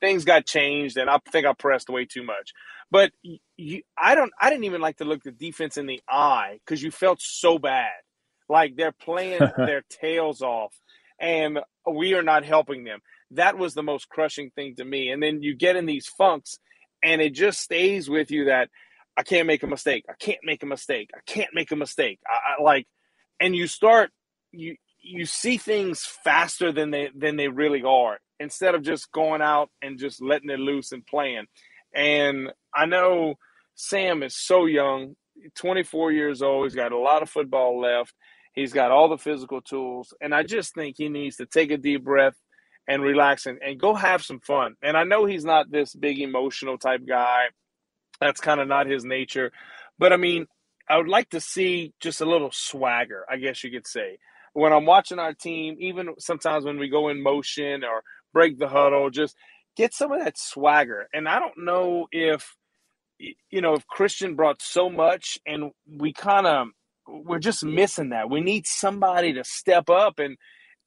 things 0.00 0.24
got 0.24 0.44
changed, 0.44 0.96
and 0.98 1.08
I 1.08 1.18
think 1.30 1.46
I 1.46 1.54
pressed 1.54 1.88
way 1.88 2.04
too 2.04 2.22
much. 2.22 2.52
But 2.90 3.12
you, 3.56 3.82
I 3.96 4.14
don't. 4.14 4.32
I 4.38 4.50
didn't 4.50 4.64
even 4.64 4.82
like 4.82 4.98
to 4.98 5.04
look 5.04 5.22
the 5.22 5.30
defense 5.30 5.78
in 5.78 5.86
the 5.86 6.02
eye 6.08 6.58
because 6.64 6.82
you 6.82 6.90
felt 6.90 7.22
so 7.22 7.58
bad, 7.58 7.92
like 8.48 8.76
they're 8.76 8.92
playing 8.92 9.40
their 9.56 9.82
tails 9.88 10.42
off, 10.42 10.74
and 11.18 11.60
we 11.90 12.14
are 12.14 12.22
not 12.22 12.44
helping 12.44 12.84
them. 12.84 13.00
That 13.30 13.56
was 13.56 13.72
the 13.72 13.82
most 13.82 14.08
crushing 14.10 14.50
thing 14.50 14.76
to 14.76 14.84
me. 14.84 15.10
And 15.10 15.22
then 15.22 15.42
you 15.42 15.56
get 15.56 15.76
in 15.76 15.86
these 15.86 16.06
funks, 16.06 16.58
and 17.02 17.22
it 17.22 17.32
just 17.32 17.60
stays 17.60 18.10
with 18.10 18.30
you 18.30 18.44
that 18.46 18.68
I 19.16 19.22
can't 19.22 19.46
make 19.46 19.62
a 19.62 19.66
mistake. 19.66 20.04
I 20.08 20.14
can't 20.18 20.40
make 20.44 20.62
a 20.62 20.66
mistake. 20.66 21.10
I 21.16 21.20
can't 21.26 21.54
make 21.54 21.72
a 21.72 21.76
mistake. 21.76 22.20
I, 22.26 22.60
I 22.60 22.62
like, 22.62 22.86
and 23.40 23.56
you 23.56 23.66
start 23.66 24.10
you 24.54 24.76
you 25.04 25.26
see 25.26 25.58
things 25.58 26.04
faster 26.24 26.72
than 26.72 26.90
they 26.90 27.10
than 27.14 27.36
they 27.36 27.48
really 27.48 27.82
are 27.82 28.18
instead 28.40 28.74
of 28.74 28.82
just 28.82 29.12
going 29.12 29.42
out 29.42 29.70
and 29.82 29.98
just 29.98 30.22
letting 30.22 30.50
it 30.50 30.58
loose 30.58 30.92
and 30.92 31.06
playing. 31.06 31.46
And 31.94 32.50
I 32.74 32.86
know 32.86 33.34
Sam 33.74 34.22
is 34.22 34.36
so 34.36 34.66
young 34.66 35.14
24 35.54 36.12
years 36.12 36.42
old. 36.42 36.64
He's 36.64 36.74
got 36.74 36.92
a 36.92 36.98
lot 36.98 37.22
of 37.22 37.30
football 37.30 37.80
left. 37.80 38.14
He's 38.54 38.72
got 38.72 38.90
all 38.90 39.08
the 39.08 39.18
physical 39.18 39.60
tools. 39.60 40.14
And 40.20 40.34
I 40.34 40.42
just 40.42 40.74
think 40.74 40.96
he 40.96 41.08
needs 41.08 41.36
to 41.36 41.46
take 41.46 41.70
a 41.70 41.76
deep 41.76 42.04
breath 42.04 42.34
and 42.86 43.02
relax 43.02 43.46
and, 43.46 43.58
and 43.62 43.80
go 43.80 43.94
have 43.94 44.22
some 44.22 44.40
fun. 44.40 44.74
And 44.82 44.96
I 44.96 45.04
know 45.04 45.26
he's 45.26 45.44
not 45.44 45.70
this 45.70 45.94
big 45.94 46.20
emotional 46.20 46.78
type 46.78 47.02
guy. 47.06 47.46
That's 48.20 48.40
kind 48.40 48.60
of 48.60 48.68
not 48.68 48.86
his 48.86 49.04
nature. 49.04 49.52
But 49.98 50.12
I 50.12 50.16
mean, 50.16 50.46
I 50.88 50.96
would 50.96 51.08
like 51.08 51.30
to 51.30 51.40
see 51.40 51.92
just 52.00 52.20
a 52.20 52.26
little 52.26 52.50
swagger, 52.52 53.24
I 53.28 53.36
guess 53.36 53.64
you 53.64 53.70
could 53.70 53.86
say. 53.86 54.18
When 54.54 54.72
I'm 54.72 54.86
watching 54.86 55.18
our 55.18 55.34
team, 55.34 55.76
even 55.80 56.14
sometimes 56.18 56.64
when 56.64 56.78
we 56.78 56.88
go 56.88 57.08
in 57.08 57.22
motion 57.22 57.84
or 57.84 58.02
break 58.32 58.58
the 58.58 58.68
huddle, 58.68 59.10
just 59.10 59.36
get 59.76 59.92
some 59.92 60.12
of 60.12 60.24
that 60.24 60.38
swagger. 60.38 61.08
And 61.12 61.28
I 61.28 61.38
don't 61.38 61.58
know 61.58 62.06
if 62.10 62.54
you 63.50 63.60
know 63.60 63.74
if 63.74 63.86
Christian 63.86 64.34
brought 64.34 64.62
so 64.62 64.88
much 64.90 65.38
and 65.46 65.70
we 65.88 66.12
kind 66.12 66.46
of 66.46 66.68
we're 67.06 67.38
just 67.38 67.64
missing 67.64 68.10
that. 68.10 68.30
We 68.30 68.40
need 68.40 68.66
somebody 68.66 69.34
to 69.34 69.44
step 69.44 69.90
up 69.90 70.18
and 70.18 70.36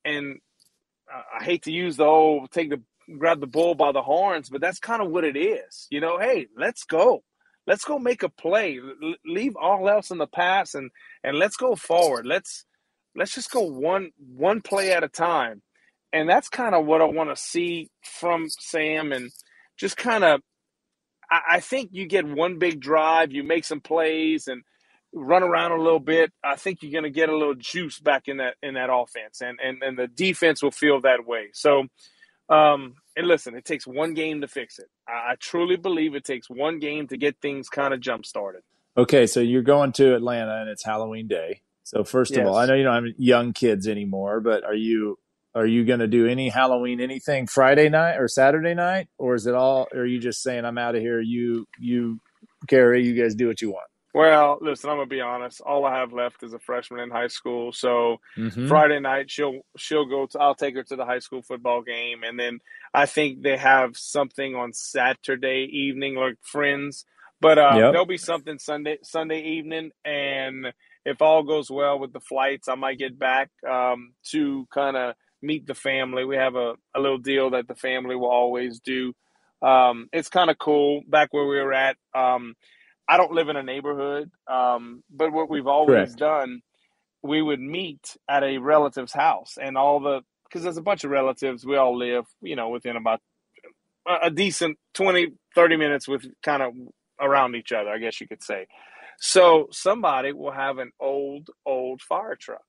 and 0.04 0.40
uh, 1.14 1.22
I 1.40 1.44
hate 1.44 1.64
to 1.64 1.72
use 1.72 1.98
the 1.98 2.06
old 2.06 2.52
take 2.52 2.70
the 2.70 2.82
grab 3.18 3.40
the 3.40 3.48
bull 3.48 3.76
by 3.76 3.92
the 3.92 4.02
horns, 4.02 4.50
but 4.50 4.62
that's 4.62 4.80
kind 4.80 5.02
of 5.02 5.10
what 5.10 5.24
it 5.24 5.38
is. 5.38 5.88
You 5.90 6.02
know, 6.02 6.20
hey, 6.20 6.48
let's 6.58 6.84
go. 6.84 7.24
Let's 7.66 7.84
go 7.84 8.00
make 8.00 8.24
a 8.24 8.30
play. 8.30 8.80
leave 9.26 9.56
all 9.58 9.90
else 9.90 10.12
in 10.12 10.18
the 10.18 10.28
past 10.28 10.76
and 10.76 10.92
and 11.24 11.38
let's 11.38 11.58
go 11.58 11.76
forward. 11.76 12.26
Let's 12.26 12.66
let's 13.18 13.34
just 13.34 13.52
go 13.52 13.62
one 13.62 14.12
one 14.36 14.62
play 14.62 14.92
at 14.92 15.04
a 15.04 15.10
time. 15.10 15.62
And 16.14 16.30
that's 16.30 16.48
kind 16.48 16.74
of 16.74 16.86
what 16.86 17.02
I 17.02 17.06
want 17.06 17.30
to 17.30 17.36
see 17.36 17.90
from 18.02 18.48
Sam 18.50 19.12
and 19.12 19.30
just 19.76 19.98
kind 19.98 20.24
of 20.24 20.42
I, 21.30 21.42
I 21.52 21.60
think 21.60 21.90
you 21.92 22.06
get 22.06 22.26
one 22.26 22.60
big 22.60 22.80
drive, 22.80 23.34
you 23.34 23.44
make 23.44 23.66
some 23.66 23.82
plays 23.82 24.48
and 24.48 24.64
run 25.14 25.44
around 25.44 25.72
a 25.72 25.82
little 25.82 26.00
bit, 26.00 26.32
I 26.44 26.56
think 26.56 26.82
you're 26.82 26.92
going 26.92 27.04
to 27.04 27.10
get 27.10 27.30
a 27.30 27.38
little 27.38 27.56
juice 27.56 28.00
back 28.00 28.28
in 28.28 28.38
that 28.38 28.56
in 28.62 28.76
that 28.76 28.90
offense, 28.92 29.42
and 29.42 29.60
and 29.64 29.82
and 29.82 29.98
the 29.98 30.08
defense 30.08 30.62
will 30.62 30.72
feel 30.72 31.02
that 31.02 31.26
way. 31.26 31.50
So, 31.54 31.86
um, 32.50 32.96
and 33.16 33.28
listen, 33.28 33.56
it 33.56 33.66
takes 33.66 33.88
one 33.88 34.14
game 34.14 34.42
to 34.42 34.48
fix 34.48 34.80
it. 34.80 34.88
I, 35.08 35.32
I 35.32 35.36
truly 35.40 35.78
believe 35.78 36.16
it 36.16 36.24
takes 36.24 36.50
one 36.50 36.80
game 36.80 37.08
to 37.08 37.18
get 37.18 37.38
things 37.42 37.70
kind 37.70 37.94
of 37.94 38.00
jump 38.00 38.26
started. 38.26 38.62
Okay, 38.96 39.28
so 39.28 39.40
you're 39.40 39.62
going 39.62 39.92
to 39.94 40.16
Atlanta 40.16 40.60
and 40.62 40.70
it's 40.70 40.84
Halloween 40.84 41.28
Day. 41.28 41.62
So 41.88 42.04
first 42.04 42.32
yes. 42.32 42.42
of 42.42 42.48
all, 42.48 42.58
I 42.58 42.66
know 42.66 42.74
you 42.74 42.84
don't 42.84 43.06
have 43.06 43.14
young 43.18 43.54
kids 43.54 43.88
anymore, 43.88 44.42
but 44.42 44.66
are 44.66 44.76
you 44.76 45.18
are 45.56 45.66
you 45.66 45.86
going 45.86 46.02
to 46.02 46.08
do 46.08 46.28
any 46.28 46.50
Halloween 46.50 47.00
anything 47.00 47.48
Friday 47.48 47.88
night 47.88 48.18
or 48.18 48.28
Saturday 48.28 48.74
night, 48.74 49.08
or 49.18 49.36
is 49.36 49.48
it 49.48 49.56
all? 49.56 49.88
Or 49.94 50.02
are 50.02 50.06
you 50.06 50.20
just 50.20 50.44
saying 50.44 50.66
I'm 50.66 50.78
out 50.78 50.96
of 50.96 51.02
here? 51.02 51.22
You 51.22 51.66
you 51.80 52.20
Carrie, 52.68 53.06
you 53.06 53.14
guys 53.14 53.36
do 53.36 53.48
what 53.48 53.62
you 53.62 53.70
want. 53.70 53.88
Well, 54.14 54.58
listen, 54.60 54.90
I'm 54.90 54.98
gonna 54.98 55.08
be 55.08 55.22
honest. 55.22 55.62
All 55.62 55.86
I 55.86 55.98
have 55.98 56.12
left 56.12 56.44
is 56.44 56.52
a 56.52 56.60
freshman 56.60 57.00
in 57.00 57.10
high 57.10 57.28
school. 57.28 57.72
So 57.72 58.18
mm-hmm. 58.38 58.68
Friday 58.68 59.00
night, 59.00 59.32
she'll 59.32 59.62
she'll 59.78 60.10
go 60.10 60.26
to. 60.26 60.40
I'll 60.42 60.56
take 60.56 60.76
her 60.76 60.84
to 60.84 60.96
the 60.98 61.06
high 61.06 61.20
school 61.20 61.42
football 61.42 61.84
game, 61.84 62.24
and 62.24 62.38
then 62.38 62.60
I 62.94 63.06
think 63.06 63.44
they 63.44 63.56
have 63.56 63.96
something 63.96 64.56
on 64.56 64.74
Saturday 64.74 65.70
evening, 65.72 66.16
like 66.16 66.36
friends. 66.42 67.06
But 67.40 67.58
uh, 67.58 67.76
yep. 67.76 67.92
there'll 67.94 68.06
be 68.06 68.18
something 68.18 68.60
Sunday 68.60 68.98
Sunday 69.04 69.42
evening, 69.42 69.92
and 70.04 70.74
if 71.08 71.22
all 71.22 71.42
goes 71.42 71.72
well 71.72 71.98
with 71.98 72.12
the 72.12 72.20
flights, 72.20 72.68
I 72.68 72.76
might 72.76 73.00
get 73.00 73.18
back 73.18 73.50
um, 73.68 74.12
to 74.32 74.68
kind 74.74 74.98
of 74.98 75.16
meet 75.42 75.66
the 75.66 75.74
family. 75.74 76.26
We 76.26 76.36
have 76.36 76.56
a, 76.56 76.74
a 76.94 77.00
little 77.00 77.18
deal 77.18 77.52
that 77.52 77.70
the 77.70 77.76
family 77.76 78.18
will 78.18 78.30
always 78.30 78.82
do. 78.82 79.14
Um, 79.62 80.10
it's 80.12 80.28
kind 80.28 80.50
of 80.50 80.58
cool. 80.60 81.02
Back 81.08 81.30
where 81.32 81.48
we 81.48 81.62
were 81.62 81.72
at. 81.72 81.96
Um, 82.14 82.56
I 83.08 83.16
don't 83.16 83.32
live 83.32 83.48
in 83.48 83.56
a 83.56 83.64
neighborhood, 83.64 84.30
um, 84.52 85.02
but 85.10 85.32
what 85.32 85.50
we've 85.50 85.66
always 85.66 86.14
Correct. 86.14 86.18
done, 86.18 86.62
we 87.24 87.42
would 87.42 87.62
meet 87.62 88.18
at 88.30 88.44
a 88.44 88.58
relative's 88.58 89.14
house, 89.14 89.54
and 89.62 89.78
all 89.78 90.02
the 90.02 90.24
because 90.44 90.64
there's 90.64 90.78
a 90.78 90.82
bunch 90.82 91.06
of 91.06 91.12
relatives. 91.12 91.66
We 91.66 91.78
all 91.78 91.98
live, 91.98 92.26
you 92.42 92.58
know, 92.58 92.68
within 92.68 92.98
about 92.98 93.22
a, 94.06 94.28
a 94.28 94.30
decent 94.30 94.78
20, 94.96 95.28
30 95.56 95.78
minutes 95.78 96.06
with 96.06 96.26
kind 96.44 96.62
of 96.62 96.74
around 97.22 97.56
each 97.56 97.72
other, 97.72 97.90
I 97.92 97.98
guess 97.98 98.20
you 98.20 98.28
could 98.28 98.44
say. 98.44 98.68
So 99.18 99.68
somebody 99.72 100.32
will 100.32 100.52
have 100.52 100.78
an 100.78 100.92
old, 101.00 101.50
old 101.66 102.02
fire 102.02 102.36
truck, 102.36 102.62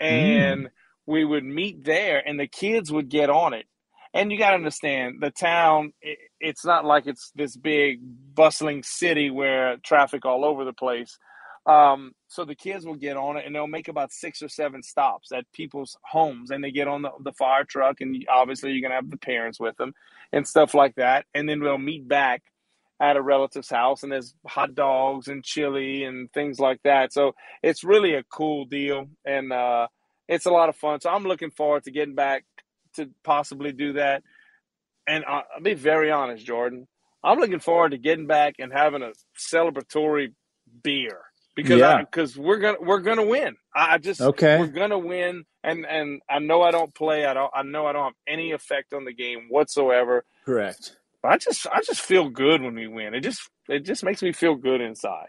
and 0.00 0.64
mm. 0.64 0.70
we 1.06 1.24
would 1.24 1.44
meet 1.44 1.84
there, 1.84 2.26
and 2.26 2.38
the 2.38 2.48
kids 2.48 2.90
would 2.92 3.08
get 3.08 3.30
on 3.30 3.54
it. 3.54 3.66
And 4.12 4.30
you 4.30 4.38
got 4.38 4.50
to 4.50 4.56
understand 4.56 5.16
the 5.20 5.30
town 5.30 5.92
it, 6.00 6.18
it's 6.38 6.64
not 6.64 6.84
like 6.84 7.06
it's 7.06 7.32
this 7.34 7.56
big 7.56 7.98
bustling 8.34 8.84
city 8.84 9.30
where 9.30 9.76
traffic 9.78 10.24
all 10.24 10.44
over 10.44 10.64
the 10.64 10.72
place. 10.72 11.18
Um, 11.66 12.12
so 12.28 12.44
the 12.44 12.54
kids 12.54 12.84
will 12.84 12.94
get 12.94 13.16
on 13.16 13.36
it 13.38 13.46
and 13.46 13.54
they'll 13.54 13.66
make 13.66 13.88
about 13.88 14.12
six 14.12 14.42
or 14.42 14.48
seven 14.48 14.82
stops 14.82 15.32
at 15.32 15.50
people's 15.52 15.96
homes 16.04 16.50
and 16.50 16.62
they 16.62 16.70
get 16.70 16.88
on 16.88 17.02
the, 17.02 17.10
the 17.20 17.32
fire 17.32 17.64
truck 17.64 18.02
and 18.02 18.24
obviously 18.28 18.70
you're 18.72 18.82
going 18.82 18.90
to 18.90 18.96
have 18.96 19.10
the 19.10 19.16
parents 19.16 19.58
with 19.58 19.76
them 19.78 19.94
and 20.30 20.46
stuff 20.46 20.74
like 20.74 20.94
that. 20.96 21.24
And 21.34 21.48
then 21.48 21.60
we'll 21.60 21.78
meet 21.78 22.06
back 22.06 22.42
at 23.00 23.16
a 23.16 23.22
relative's 23.22 23.70
house 23.70 24.02
and 24.02 24.12
there's 24.12 24.34
hot 24.46 24.74
dogs 24.74 25.28
and 25.28 25.44
chili 25.44 26.04
and 26.04 26.32
things 26.32 26.60
like 26.60 26.80
that 26.84 27.12
so 27.12 27.32
it's 27.62 27.84
really 27.84 28.14
a 28.14 28.22
cool 28.24 28.64
deal 28.64 29.06
and 29.24 29.52
uh, 29.52 29.86
it's 30.28 30.46
a 30.46 30.50
lot 30.50 30.68
of 30.68 30.76
fun 30.76 31.00
so 31.00 31.10
i'm 31.10 31.24
looking 31.24 31.50
forward 31.50 31.82
to 31.84 31.90
getting 31.90 32.14
back 32.14 32.44
to 32.94 33.10
possibly 33.22 33.72
do 33.72 33.94
that. 33.94 34.22
And 35.06 35.24
I'll 35.24 35.44
be 35.62 35.74
very 35.74 36.10
honest, 36.10 36.44
Jordan. 36.46 36.86
I'm 37.22 37.38
looking 37.38 37.60
forward 37.60 37.90
to 37.90 37.98
getting 37.98 38.26
back 38.26 38.56
and 38.58 38.72
having 38.72 39.02
a 39.02 39.12
celebratory 39.38 40.32
beer 40.82 41.20
because 41.54 41.80
because 42.00 42.36
yeah. 42.36 42.42
we're 42.42 42.58
gonna 42.58 42.78
we're 42.80 43.00
gonna 43.00 43.26
win. 43.26 43.56
I 43.74 43.98
just 43.98 44.20
okay. 44.20 44.58
We're 44.58 44.66
gonna 44.66 44.98
win, 44.98 45.44
and 45.62 45.86
and 45.86 46.20
I 46.28 46.38
know 46.38 46.62
I 46.62 46.70
don't 46.70 46.94
play. 46.94 47.24
I 47.26 47.34
don't. 47.34 47.50
I 47.54 47.62
know 47.62 47.86
I 47.86 47.92
don't 47.92 48.04
have 48.04 48.14
any 48.26 48.52
effect 48.52 48.92
on 48.92 49.04
the 49.04 49.12
game 49.12 49.46
whatsoever. 49.48 50.24
Correct. 50.44 50.96
But 51.24 51.32
I 51.32 51.36
just 51.38 51.66
I 51.72 51.80
just 51.80 52.02
feel 52.02 52.28
good 52.28 52.60
when 52.60 52.74
we 52.74 52.86
win. 52.86 53.14
It 53.14 53.22
just 53.22 53.48
it 53.66 53.86
just 53.86 54.04
makes 54.04 54.22
me 54.22 54.32
feel 54.32 54.56
good 54.56 54.82
inside. 54.82 55.28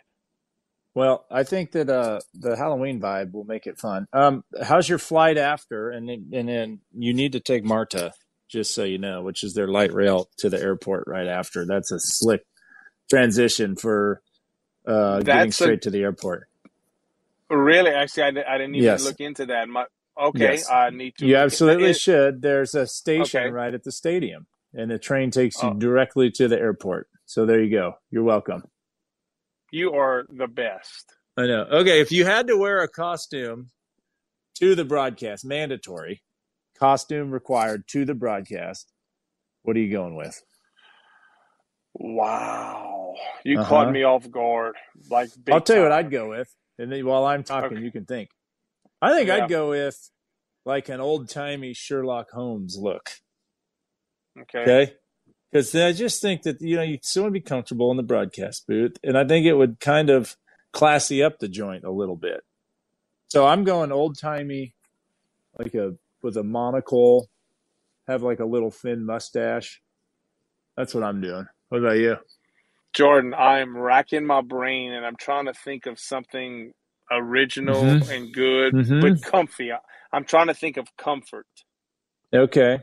Well, 0.94 1.26
I 1.32 1.44
think 1.44 1.72
that 1.72 1.90
uh, 1.90 2.20
the 2.34 2.58
Halloween 2.58 3.00
vibe 3.00 3.32
will 3.32 3.46
make 3.46 3.66
it 3.66 3.80
fun. 3.80 4.06
Um, 4.12 4.44
how's 4.62 4.90
your 4.90 4.98
flight 4.98 5.38
after? 5.38 5.90
And 5.92 6.10
and 6.10 6.50
then 6.50 6.82
you 6.92 7.14
need 7.14 7.32
to 7.32 7.40
take 7.40 7.64
Marta, 7.64 8.12
just 8.50 8.76
so 8.76 8.84
you 8.84 8.98
know, 8.98 9.24
which 9.24 9.42
is 9.42 9.54
their 9.54 9.70
light 9.70 9.94
rail 9.94 10.28
to 10.40 10.50
the 10.50 10.62
airport 10.62 11.06
right 11.08 11.28
after. 11.28 11.66
That's 11.66 11.94
a 11.94 12.00
slick 12.02 12.46
transition 13.10 13.78
for 13.78 14.22
uh, 14.86 15.22
getting 15.22 15.54
straight 15.54 15.76
a, 15.76 15.78
to 15.78 15.92
the 15.92 16.02
airport. 16.02 16.50
Really? 17.50 17.92
Actually, 17.92 18.24
I, 18.42 18.56
I 18.56 18.58
didn't 18.58 18.76
even 18.76 18.84
yes. 18.84 19.06
look 19.06 19.22
into 19.22 19.46
that. 19.46 19.70
My, 19.70 19.86
okay, 20.22 20.56
yes. 20.56 20.70
I 20.70 20.90
need 20.90 21.16
to. 21.20 21.26
You 21.26 21.38
absolutely 21.38 21.92
it, 21.92 21.98
should. 21.98 22.42
There's 22.42 22.76
a 22.76 22.86
station 22.86 23.44
okay. 23.44 23.50
right 23.50 23.74
at 23.74 23.86
the 23.86 23.94
stadium, 23.94 24.48
and 24.76 24.92
the 24.92 25.00
train 25.00 25.32
takes 25.32 25.62
you 25.64 25.70
oh. 25.70 25.74
directly 25.74 26.30
to 26.32 26.48
the 26.48 26.60
airport. 26.60 27.08
So 27.26 27.46
there 27.46 27.64
you 27.64 27.72
go. 27.72 27.94
You're 28.12 28.24
welcome. 28.24 28.64
You 29.72 29.94
are 29.94 30.26
the 30.30 30.48
best. 30.48 31.16
I 31.38 31.48
know. 31.48 31.64
Okay, 31.64 32.00
if 32.00 32.12
you 32.12 32.26
had 32.26 32.48
to 32.48 32.58
wear 32.58 32.82
a 32.82 32.88
costume 32.88 33.70
to 34.56 34.76
the 34.76 34.86
broadcast, 34.86 35.44
mandatory 35.44 36.22
costume 36.78 37.32
required 37.32 37.88
to 37.90 38.06
the 38.06 38.14
broadcast, 38.14 38.92
what 39.64 39.76
are 39.76 39.80
you 39.80 39.92
going 39.92 40.16
with? 40.16 40.42
Wow, 41.94 43.16
you 43.44 43.60
uh-huh. 43.60 43.70
caught 43.70 43.92
me 43.92 44.04
off 44.04 44.30
guard. 44.30 44.76
Like 45.10 45.30
I'll 45.50 45.62
tell 45.62 45.76
time. 45.76 45.78
you 45.78 45.84
what 45.84 45.92
I'd 45.92 46.12
go 46.12 46.30
with, 46.30 46.54
and 46.78 46.92
then 46.92 47.06
while 47.06 47.26
I'm 47.26 47.44
talking, 47.44 47.78
okay. 47.78 47.86
you 47.86 47.92
can 47.92 48.06
think. 48.06 48.30
I 49.02 49.14
think 49.14 49.28
yeah. 49.28 49.44
I'd 49.44 49.50
go 49.50 49.70
with 49.70 49.98
like 50.66 50.90
an 50.90 51.00
old 51.00 51.30
timey 51.30 51.74
Sherlock 51.74 52.32
Holmes 52.32 52.78
look. 52.80 53.12
Okay. 54.42 54.60
Okay 54.60 54.94
because 55.56 55.74
I 55.74 55.94
just 55.94 56.22
think 56.22 56.42
that 56.42 56.62
you 56.62 56.76
know 56.76 56.82
you 56.82 57.00
still 57.02 57.24
want 57.24 57.34
to 57.34 57.40
be 57.40 57.44
comfortable 57.44 57.90
in 57.90 57.96
the 57.96 58.04
broadcast 58.04 58.68
booth, 58.68 58.98
and 59.06 59.18
I 59.18 59.26
think 59.26 59.46
it 59.46 59.54
would 59.54 59.80
kind 59.80 60.10
of 60.10 60.36
classy 60.74 61.24
up 61.24 61.40
the 61.40 61.48
joint 61.48 61.86
a 61.86 61.92
little 61.92 62.18
bit. 62.18 62.42
So 63.30 63.48
I'm 63.48 63.64
going 63.64 63.94
old 63.94 64.20
timey, 64.20 64.76
like 65.58 65.74
a 65.74 65.96
with 66.22 66.36
a 66.36 66.44
monocle, 66.44 67.30
have 68.06 68.22
like 68.22 68.42
a 68.42 68.46
little 68.46 68.70
thin 68.70 69.06
mustache. 69.06 69.82
That's 70.76 70.94
what 70.94 71.06
I'm 71.06 71.22
doing. 71.22 71.48
What 71.70 71.78
about 71.78 72.00
you? 72.00 72.18
Jordan, 72.94 73.34
I'm 73.34 73.78
racking 73.78 74.26
my 74.26 74.42
brain 74.42 74.92
and 74.92 75.06
I'm 75.06 75.16
trying 75.16 75.46
to 75.46 75.54
think 75.54 75.86
of 75.86 76.00
something 76.00 76.74
original 77.10 77.82
mm-hmm. 77.82 78.12
and 78.12 78.34
good, 78.34 78.74
mm-hmm. 78.74 79.00
but 79.00 79.22
comfy. 79.22 79.72
I'm 80.12 80.26
trying 80.26 80.48
to 80.48 80.54
think 80.54 80.76
of 80.76 80.88
comfort. 80.98 81.48
Okay. 82.34 82.80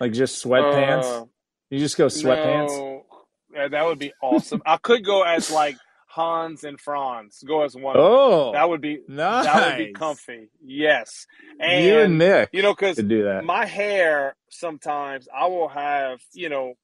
Like 0.00 0.12
just 0.12 0.44
sweatpants? 0.44 1.22
Uh, 1.22 1.24
you 1.70 1.78
just 1.78 1.96
go 1.96 2.06
sweatpants. 2.06 2.68
No, 2.68 3.06
yeah, 3.54 3.68
that 3.68 3.84
would 3.84 3.98
be 3.98 4.12
awesome. 4.22 4.62
I 4.66 4.76
could 4.76 5.04
go 5.04 5.22
as 5.22 5.50
like 5.50 5.76
Hans 6.06 6.64
and 6.64 6.80
Franz. 6.80 7.42
Go 7.46 7.64
as 7.64 7.74
one. 7.74 7.96
Oh, 7.98 8.52
that 8.52 8.68
would 8.68 8.80
be 8.80 9.00
nice. 9.08 9.44
That 9.44 9.76
would 9.78 9.86
be 9.86 9.92
comfy. 9.92 10.48
Yes, 10.64 11.26
and 11.60 11.84
you 11.84 11.98
and 12.00 12.18
Nick, 12.18 12.50
you 12.52 12.62
know, 12.62 12.74
because 12.74 12.96
do 12.96 13.24
that. 13.24 13.44
My 13.44 13.66
hair 13.66 14.36
sometimes 14.50 15.28
I 15.36 15.46
will 15.46 15.68
have, 15.68 16.20
you 16.32 16.48
know, 16.48 16.74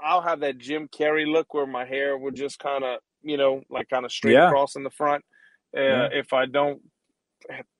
I'll 0.00 0.22
have 0.22 0.40
that 0.40 0.58
Jim 0.58 0.88
Carrey 0.88 1.30
look 1.30 1.54
where 1.54 1.66
my 1.66 1.84
hair 1.84 2.16
would 2.18 2.34
just 2.34 2.58
kind 2.58 2.84
of 2.84 2.98
you 3.24 3.36
know, 3.36 3.62
like 3.70 3.88
kind 3.88 4.04
of 4.04 4.10
straight 4.10 4.32
Yeah. 4.34 4.48
across 4.48 4.74
in 4.74 4.82
the 4.82 4.90
front. 4.90 5.24
Uh, 5.76 5.80
Yeah. 5.80 6.08
If 6.12 6.32
I 6.32 6.46
don't 6.46 6.82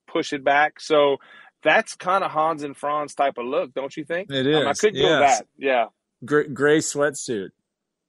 push 0.06 0.32
it 0.32 0.44
back, 0.44 0.78
so 0.78 1.16
that's 1.62 1.94
kind 1.94 2.24
of 2.24 2.30
Hans 2.30 2.62
and 2.62 2.76
Franz 2.76 3.14
type 3.14 3.38
of 3.38 3.46
look, 3.46 3.74
don't 3.74 3.96
you 3.96 4.04
think? 4.04 4.30
It 4.30 4.46
is. 4.46 4.56
Um, 4.56 4.66
I 4.66 4.72
could 4.74 4.94
go 4.94 5.00
yes. 5.00 5.38
that. 5.38 5.46
Yeah. 5.58 5.86
Gray, 6.24 6.48
gray 6.48 6.78
sweatsuit. 6.78 7.50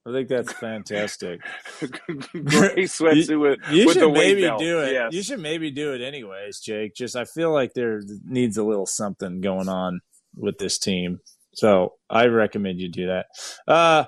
I 0.06 0.12
think 0.12 0.28
that's 0.28 0.52
fantastic. 0.52 1.40
Gray 1.80 1.88
sweatsuit 2.84 3.40
with, 3.40 3.58
You 3.70 3.86
with 3.86 3.96
should 3.96 4.12
maybe 4.12 4.42
do 4.58 4.80
it. 4.80 4.92
Yes. 4.92 5.14
You 5.14 5.22
should 5.22 5.40
maybe 5.40 5.70
do 5.70 5.94
it 5.94 6.02
anyways, 6.02 6.60
Jake. 6.60 6.94
Just 6.94 7.16
I 7.16 7.24
feel 7.24 7.52
like 7.52 7.72
there 7.72 8.02
needs 8.22 8.58
a 8.58 8.64
little 8.64 8.84
something 8.84 9.40
going 9.40 9.68
on 9.68 10.00
with 10.36 10.58
this 10.58 10.78
team. 10.78 11.20
So 11.54 11.94
I 12.10 12.26
recommend 12.26 12.80
you 12.80 12.90
do 12.90 13.06
that. 13.06 13.26
Uh 13.66 14.04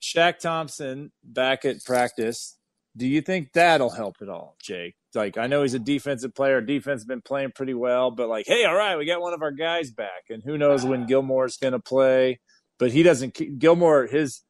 Shaq 0.00 0.38
Thompson 0.38 1.12
back 1.22 1.66
at 1.66 1.84
practice. 1.84 2.56
Do 2.96 3.06
you 3.06 3.20
think 3.20 3.52
that'll 3.52 3.90
help 3.90 4.16
at 4.22 4.30
all, 4.30 4.56
Jake? 4.62 4.94
Like 5.16 5.38
I 5.38 5.46
know 5.46 5.62
he's 5.62 5.74
a 5.74 5.78
defensive 5.78 6.34
player. 6.34 6.60
Defense 6.60 7.00
has 7.00 7.06
been 7.06 7.22
playing 7.22 7.52
pretty 7.54 7.74
well, 7.74 8.10
but 8.10 8.28
like, 8.28 8.46
hey, 8.46 8.64
all 8.64 8.74
right, 8.76 8.96
we 8.96 9.06
got 9.06 9.20
one 9.20 9.34
of 9.34 9.42
our 9.42 9.50
guys 9.50 9.90
back, 9.90 10.24
and 10.30 10.42
who 10.44 10.58
knows 10.58 10.84
when 10.84 11.06
Gilmore's 11.06 11.56
going 11.56 11.72
to 11.72 11.80
play? 11.80 12.40
But 12.78 12.92
he 12.92 13.02
doesn't. 13.02 13.58
Gilmore 13.58 14.06
his 14.06 14.42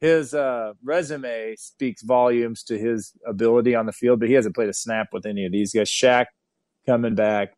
his 0.00 0.34
uh, 0.34 0.72
resume 0.84 1.54
speaks 1.56 2.02
volumes 2.02 2.62
to 2.64 2.78
his 2.78 3.12
ability 3.26 3.74
on 3.74 3.86
the 3.86 3.92
field, 3.92 4.20
but 4.20 4.28
he 4.28 4.34
hasn't 4.34 4.54
played 4.54 4.68
a 4.68 4.74
snap 4.74 5.08
with 5.12 5.26
any 5.26 5.44
of 5.44 5.52
these 5.52 5.72
guys. 5.72 5.90
Shaq 5.90 6.26
coming 6.86 7.14
back, 7.14 7.54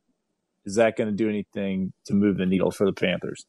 is 0.64 0.76
that 0.76 0.96
going 0.96 1.10
to 1.10 1.16
do 1.16 1.28
anything 1.28 1.92
to 2.06 2.14
move 2.14 2.38
the 2.38 2.46
needle 2.46 2.70
for 2.70 2.86
the 2.86 2.92
Panthers? 2.92 3.44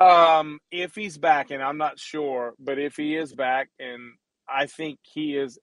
Um, 0.00 0.60
if 0.70 0.94
he's 0.94 1.18
back, 1.18 1.50
and 1.50 1.62
I'm 1.62 1.76
not 1.76 1.98
sure, 1.98 2.54
but 2.58 2.78
if 2.78 2.96
he 2.96 3.16
is 3.16 3.34
back, 3.34 3.68
and 3.78 4.14
I 4.48 4.64
think 4.64 4.98
he 5.02 5.36
is, 5.36 5.58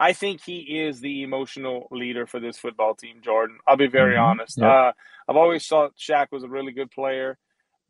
I 0.00 0.14
think 0.14 0.42
he 0.44 0.80
is 0.80 1.00
the 1.00 1.24
emotional 1.24 1.88
leader 1.92 2.26
for 2.28 2.40
this 2.40 2.58
football 2.58 2.96
team, 2.96 3.22
Jordan. 3.22 3.58
I'll 3.68 3.78
be 3.78 3.88
very 3.88 4.16
Mhm. 4.16 4.22
honest. 4.22 4.58
Yep. 4.58 4.62
Uh, 4.62 4.92
I've 5.28 5.36
always 5.38 5.66
thought 5.68 5.96
Shaq 5.98 6.28
was 6.32 6.44
a 6.44 6.50
really 6.50 6.72
good 6.72 6.92
player, 6.92 7.38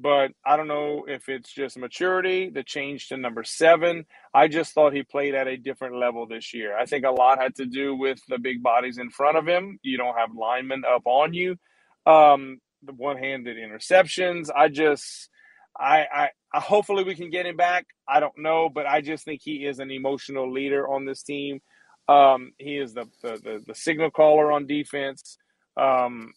but 0.00 0.32
I 0.46 0.56
don't 0.56 0.68
know 0.68 1.06
if 1.08 1.28
it's 1.30 1.52
just 1.52 1.78
maturity, 1.78 2.50
the 2.50 2.64
change 2.64 3.08
to 3.10 3.18
number 3.18 3.44
seven. 3.44 4.06
I 4.34 4.48
just 4.48 4.74
thought 4.74 4.94
he 4.94 5.04
played 5.04 5.34
at 5.34 5.48
a 5.48 5.58
different 5.58 5.96
level 5.96 6.26
this 6.28 6.54
year. 6.54 6.78
I 6.78 6.86
think 6.86 7.06
a 7.06 7.12
lot 7.12 7.40
had 7.40 7.56
to 7.56 7.66
do 7.66 7.96
with 7.96 8.20
the 8.28 8.38
big 8.38 8.62
bodies 8.62 8.98
in 8.98 9.10
front 9.10 9.38
of 9.38 9.48
him. 9.48 9.80
You 9.82 9.98
don't 9.98 10.18
have 10.18 10.36
linemen 10.36 10.84
up 10.86 11.04
on 11.06 11.34
you. 11.34 11.58
Um, 12.06 12.60
the 12.84 12.94
one-handed 12.94 13.58
interceptions. 13.58 14.50
I 14.56 14.68
just, 14.68 15.30
I, 15.80 16.06
I, 16.14 16.30
I, 16.54 16.60
hopefully 16.60 17.04
we 17.04 17.16
can 17.16 17.32
get 17.32 17.48
him 17.48 17.58
back. 17.58 17.88
I 18.08 18.20
don't 18.20 18.38
know, 18.38 18.70
but 18.70 18.86
I 18.86 19.02
just 19.02 19.26
think 19.26 19.42
he 19.44 19.66
is 19.66 19.80
an 19.80 19.90
emotional 19.90 20.52
leader 20.52 20.88
on 20.88 21.06
this 21.06 21.24
team. 21.24 21.60
Um, 22.10 22.52
he 22.58 22.76
is 22.76 22.94
the, 22.94 23.06
the, 23.22 23.30
the, 23.36 23.62
the 23.68 23.74
signal 23.74 24.10
caller 24.10 24.50
on 24.50 24.66
defense. 24.66 25.38
Um, 25.76 26.32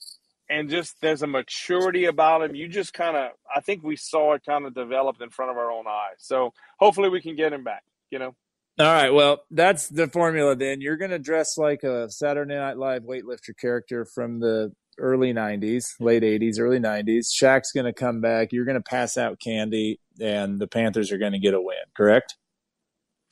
and 0.50 0.70
just 0.70 1.02
there's 1.02 1.24
a 1.24 1.28
maturity 1.28 2.06
about 2.06 2.44
him. 2.44 2.54
You 2.54 2.68
just 2.68 2.94
kind 2.94 3.18
of, 3.18 3.32
I 3.54 3.62
think 3.62 3.82
we 3.84 3.96
saw 3.96 4.34
it 4.34 4.44
kind 4.46 4.66
of 4.68 4.76
developed 4.76 5.22
in 5.22 5.32
front 5.32 5.52
of 5.52 5.58
our 5.58 5.72
own 5.72 5.86
eyes. 5.88 6.18
So 6.20 6.54
hopefully 6.80 7.10
we 7.10 7.22
can 7.22 7.36
get 7.36 7.54
him 7.54 7.64
back, 7.64 7.84
you 8.12 8.20
know? 8.20 8.36
All 8.80 8.86
right, 8.86 9.12
well, 9.12 9.44
that's 9.52 9.88
the 9.88 10.08
formula 10.08 10.56
then. 10.56 10.82
You're 10.82 10.98
going 10.98 11.12
to 11.12 11.20
dress 11.20 11.58
like 11.58 11.84
a 11.84 12.10
Saturday 12.10 12.56
Night 12.56 12.78
Live 12.78 13.04
weightlifter 13.04 13.58
character 13.60 14.06
from 14.06 14.40
the 14.40 14.74
early 15.00 15.34
90s, 15.34 15.94
late 16.00 16.24
80s, 16.24 16.60
early 16.60 16.80
90s. 16.80 17.28
Shaq's 17.32 17.72
going 17.72 17.86
to 17.86 17.94
come 17.94 18.22
back. 18.22 18.52
You're 18.52 18.66
going 18.66 18.78
to 18.78 18.82
pass 18.82 19.18
out 19.18 19.40
candy, 19.40 20.00
and 20.20 20.60
the 20.60 20.68
Panthers 20.68 21.12
are 21.12 21.20
going 21.20 21.34
to 21.34 21.40
get 21.40 21.54
a 21.54 21.62
win, 21.62 21.78
correct? 21.96 22.36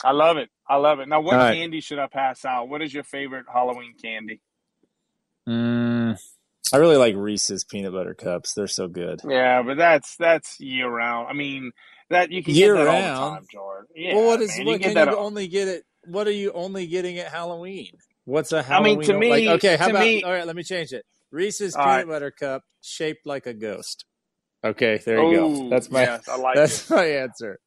I 0.04 0.12
love 0.12 0.38
it. 0.38 0.50
I 0.68 0.78
love 0.78 1.00
it. 1.00 1.08
Now, 1.08 1.22
what 1.22 1.34
All 1.36 1.40
right. 1.40 1.56
candy 1.56 1.82
should 1.82 2.00
I 2.00 2.08
pass 2.08 2.44
out? 2.46 2.70
What 2.70 2.82
is 2.82 2.94
your 2.94 3.04
favorite 3.04 3.46
Halloween 3.52 3.94
candy? 4.02 4.42
Mm, 5.48 6.18
I 6.74 6.78
really 6.78 6.98
like 6.98 7.16
Reese's 7.16 7.64
peanut 7.64 7.94
butter 7.94 8.14
cups. 8.14 8.54
They're 8.54 8.68
so 8.68 8.88
good. 8.88 9.22
Yeah, 9.28 9.64
but 9.64 9.78
that's 9.78 10.16
that's 10.18 10.60
year 10.60 10.88
round. 10.90 11.28
I 11.30 11.34
mean, 11.34 11.72
that 12.10 12.32
you 12.32 12.44
can 12.44 12.54
Year 12.54 12.76
get 12.76 12.86
that 12.86 12.88
all 12.88 13.02
round? 13.02 13.16
the 13.36 13.38
time, 13.40 13.48
Jordan. 13.52 13.88
Yeah, 13.96 14.16
well, 14.16 14.26
what 14.28 14.42
is 14.42 14.58
man, 14.58 14.68
what 14.68 14.74
you 14.74 14.80
can 14.94 15.08
you 15.08 15.14
all- 15.16 15.26
only 15.26 15.48
get 15.48 15.68
it? 15.68 15.84
What 16.06 16.28
are 16.28 16.32
you 16.32 16.52
only 16.54 16.88
getting 16.88 17.18
at 17.20 17.28
Halloween? 17.32 17.92
What's 18.26 18.52
a 18.52 18.62
Halloween? 18.64 18.96
I 18.98 19.00
mean, 19.00 19.08
to 19.08 19.18
me- 19.18 19.30
like, 19.48 19.58
okay, 19.58 19.78
how 19.78 19.86
to 19.86 19.92
about 19.92 20.04
me- 20.04 20.24
all 20.24 20.32
right? 20.32 20.46
Let 20.48 20.56
me 20.56 20.64
change 20.64 20.94
it. 20.94 21.06
Reese's 21.32 21.76
peanut 21.76 21.88
right. 21.88 22.08
butter 22.08 22.32
cup 22.32 22.64
shaped 22.82 23.26
like 23.26 23.46
a 23.46 23.54
ghost. 23.54 24.06
Okay, 24.64 24.98
there 25.04 25.24
you 25.24 25.36
go. 25.38 25.70
That's 25.70 25.90
my 25.90 26.02
yes, 26.04 26.28
like 26.28 26.56
that's 26.56 26.90
it. 26.92 26.94
my 26.94 27.06
answer. 27.06 27.60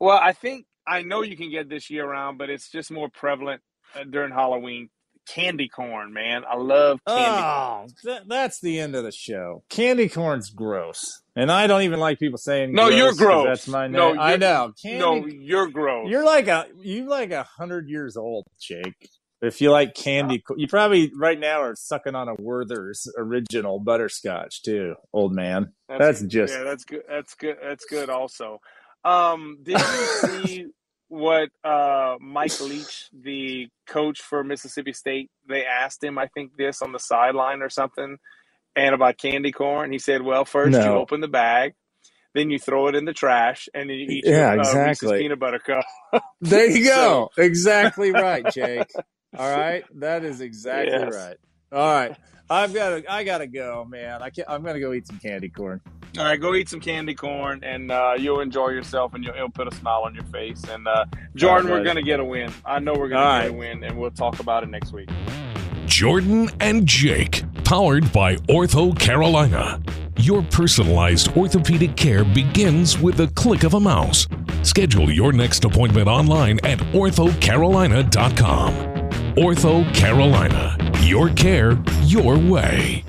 Well, 0.00 0.16
I 0.16 0.32
think 0.32 0.64
I 0.88 1.02
know 1.02 1.22
you 1.22 1.36
can 1.36 1.50
get 1.50 1.68
this 1.68 1.90
year 1.90 2.08
round, 2.08 2.38
but 2.38 2.50
it's 2.50 2.70
just 2.70 2.90
more 2.90 3.08
prevalent 3.08 3.62
uh, 3.94 4.04
during 4.04 4.32
Halloween. 4.32 4.88
Candy 5.28 5.68
corn, 5.68 6.14
man. 6.14 6.44
I 6.48 6.56
love 6.56 7.00
candy. 7.06 7.22
corn. 7.22 7.44
Oh, 7.44 7.86
that, 8.04 8.22
that's 8.28 8.60
the 8.60 8.78
end 8.80 8.96
of 8.96 9.04
the 9.04 9.12
show. 9.12 9.62
Candy 9.68 10.08
corn's 10.08 10.48
gross, 10.48 11.20
and 11.36 11.52
I 11.52 11.66
don't 11.66 11.82
even 11.82 12.00
like 12.00 12.18
people 12.18 12.38
saying. 12.38 12.72
No, 12.72 12.88
you're 12.88 13.12
gross. 13.12 13.44
That's 13.46 13.68
my 13.68 13.88
name. 13.88 13.92
No, 13.92 14.18
I 14.18 14.38
know. 14.38 14.72
Candy, 14.80 14.98
no, 14.98 15.26
you're 15.26 15.68
gross. 15.68 16.08
you're 16.08 16.24
like 16.24 16.48
a 16.48 16.66
you're 16.80 17.06
like 17.06 17.30
a 17.30 17.42
hundred 17.42 17.90
years 17.90 18.16
old, 18.16 18.46
Jake. 18.58 19.10
If 19.40 19.60
you 19.60 19.70
like 19.70 19.94
candy, 19.94 20.40
co- 20.40 20.56
you 20.56 20.66
probably 20.66 21.12
right 21.14 21.38
now 21.38 21.60
are 21.60 21.76
sucking 21.76 22.14
on 22.14 22.28
a 22.28 22.34
Werther's 22.40 23.06
original 23.16 23.78
butterscotch 23.78 24.62
too, 24.62 24.94
old 25.12 25.34
man. 25.34 25.74
That's 25.88 26.22
just 26.22 26.54
yeah. 26.54 26.64
That's 26.64 26.84
good. 26.84 27.02
That's 27.08 27.34
good. 27.34 27.56
That's 27.62 27.84
good. 27.84 28.10
Also, 28.10 28.60
um, 29.04 29.58
did 29.62 29.86
you 29.88 30.06
see 30.08 30.66
what 31.08 31.50
uh, 31.64 32.16
Mike 32.20 32.60
Leach, 32.60 33.08
the 33.12 33.68
coach 33.88 34.20
for 34.22 34.44
Mississippi 34.44 34.92
State, 34.92 35.30
they 35.48 35.64
asked 35.66 36.04
him? 36.04 36.18
I 36.18 36.28
think 36.28 36.52
this 36.58 36.82
on 36.82 36.92
the 36.92 36.98
sideline 37.00 37.62
or 37.62 37.70
something, 37.70 38.18
and 38.76 38.94
about 38.94 39.18
candy 39.18 39.52
corn. 39.52 39.92
He 39.92 39.98
said, 40.00 40.22
"Well, 40.22 40.44
first 40.44 40.84
you 40.84 40.96
open 40.96 41.20
the 41.22 41.28
bag." 41.28 41.74
Then 42.34 42.50
you 42.50 42.58
throw 42.58 42.88
it 42.88 42.94
in 42.94 43.06
the 43.06 43.12
trash, 43.14 43.68
and 43.74 43.90
then 43.90 43.96
you 43.96 44.06
eat 44.18 44.24
Yeah, 44.24 44.54
your 44.54 44.58
uh, 44.58 44.76
exactly. 44.76 45.16
peanut 45.16 45.40
butter 45.40 45.60
cup. 45.60 45.84
There 46.40 46.66
you 46.70 46.84
go. 46.86 47.30
exactly 47.38 48.12
right, 48.12 48.46
Jake. 48.48 48.90
All 49.36 49.48
right, 49.50 49.84
that 49.96 50.24
is 50.24 50.40
exactly 50.40 51.06
Yes. 51.06 51.08
right. 51.08 51.36
All 51.72 51.80
right, 51.94 52.12
I've 52.50 52.72
got 52.72 52.90
to. 52.90 53.12
I 53.12 53.24
got 53.24 53.38
to 53.38 53.46
go, 53.46 53.84
man. 53.84 54.22
I 54.22 54.30
can't, 54.30 54.48
I'm 54.48 54.62
gonna 54.62 54.80
go 54.80 54.92
eat 54.92 55.06
some 55.06 55.18
candy 55.18 55.48
corn. 55.48 55.80
All 56.16 56.24
right, 56.24 56.40
go 56.40 56.54
eat 56.54 56.70
some 56.70 56.80
candy 56.80 57.14
corn, 57.14 57.62
and 57.62 57.92
uh, 57.92 58.14
you'll 58.18 58.40
enjoy 58.40 58.68
yourself, 58.68 59.12
and 59.14 59.22
you'll, 59.22 59.34
it'll 59.34 59.50
put 59.50 59.70
a 59.70 59.76
smile 59.76 60.02
on 60.04 60.14
your 60.14 60.24
face. 60.24 60.64
And 60.64 60.88
uh, 60.88 61.04
Jordan, 61.34 61.70
All 61.70 61.76
we're 61.76 61.84
gonna 61.84 62.02
get 62.02 62.20
a 62.20 62.24
win. 62.24 62.52
I 62.64 62.78
know 62.78 62.94
we're 62.94 63.08
gonna 63.08 63.24
All 63.24 63.40
get 63.42 63.50
a 63.50 63.52
win, 63.52 63.84
and 63.84 63.98
we'll 63.98 64.10
talk 64.10 64.40
about 64.40 64.62
it 64.62 64.70
next 64.70 64.92
week. 64.92 65.10
Jordan 65.86 66.48
and 66.60 66.86
Jake, 66.86 67.42
powered 67.64 68.10
by 68.12 68.36
Ortho 68.36 68.98
Carolina. 68.98 69.80
Your 70.16 70.42
personalized 70.42 71.36
orthopedic 71.36 71.96
care 71.96 72.24
begins 72.24 72.98
with 72.98 73.16
the 73.16 73.28
click 73.28 73.62
of 73.62 73.74
a 73.74 73.80
mouse. 73.80 74.26
Schedule 74.62 75.10
your 75.10 75.32
next 75.32 75.64
appointment 75.64 76.08
online 76.08 76.58
at 76.64 76.78
orthocarolina.com. 76.78 78.97
Ortho 79.38 79.84
Carolina. 79.94 80.76
Your 81.02 81.28
care, 81.28 81.78
your 82.02 82.36
way. 82.36 83.04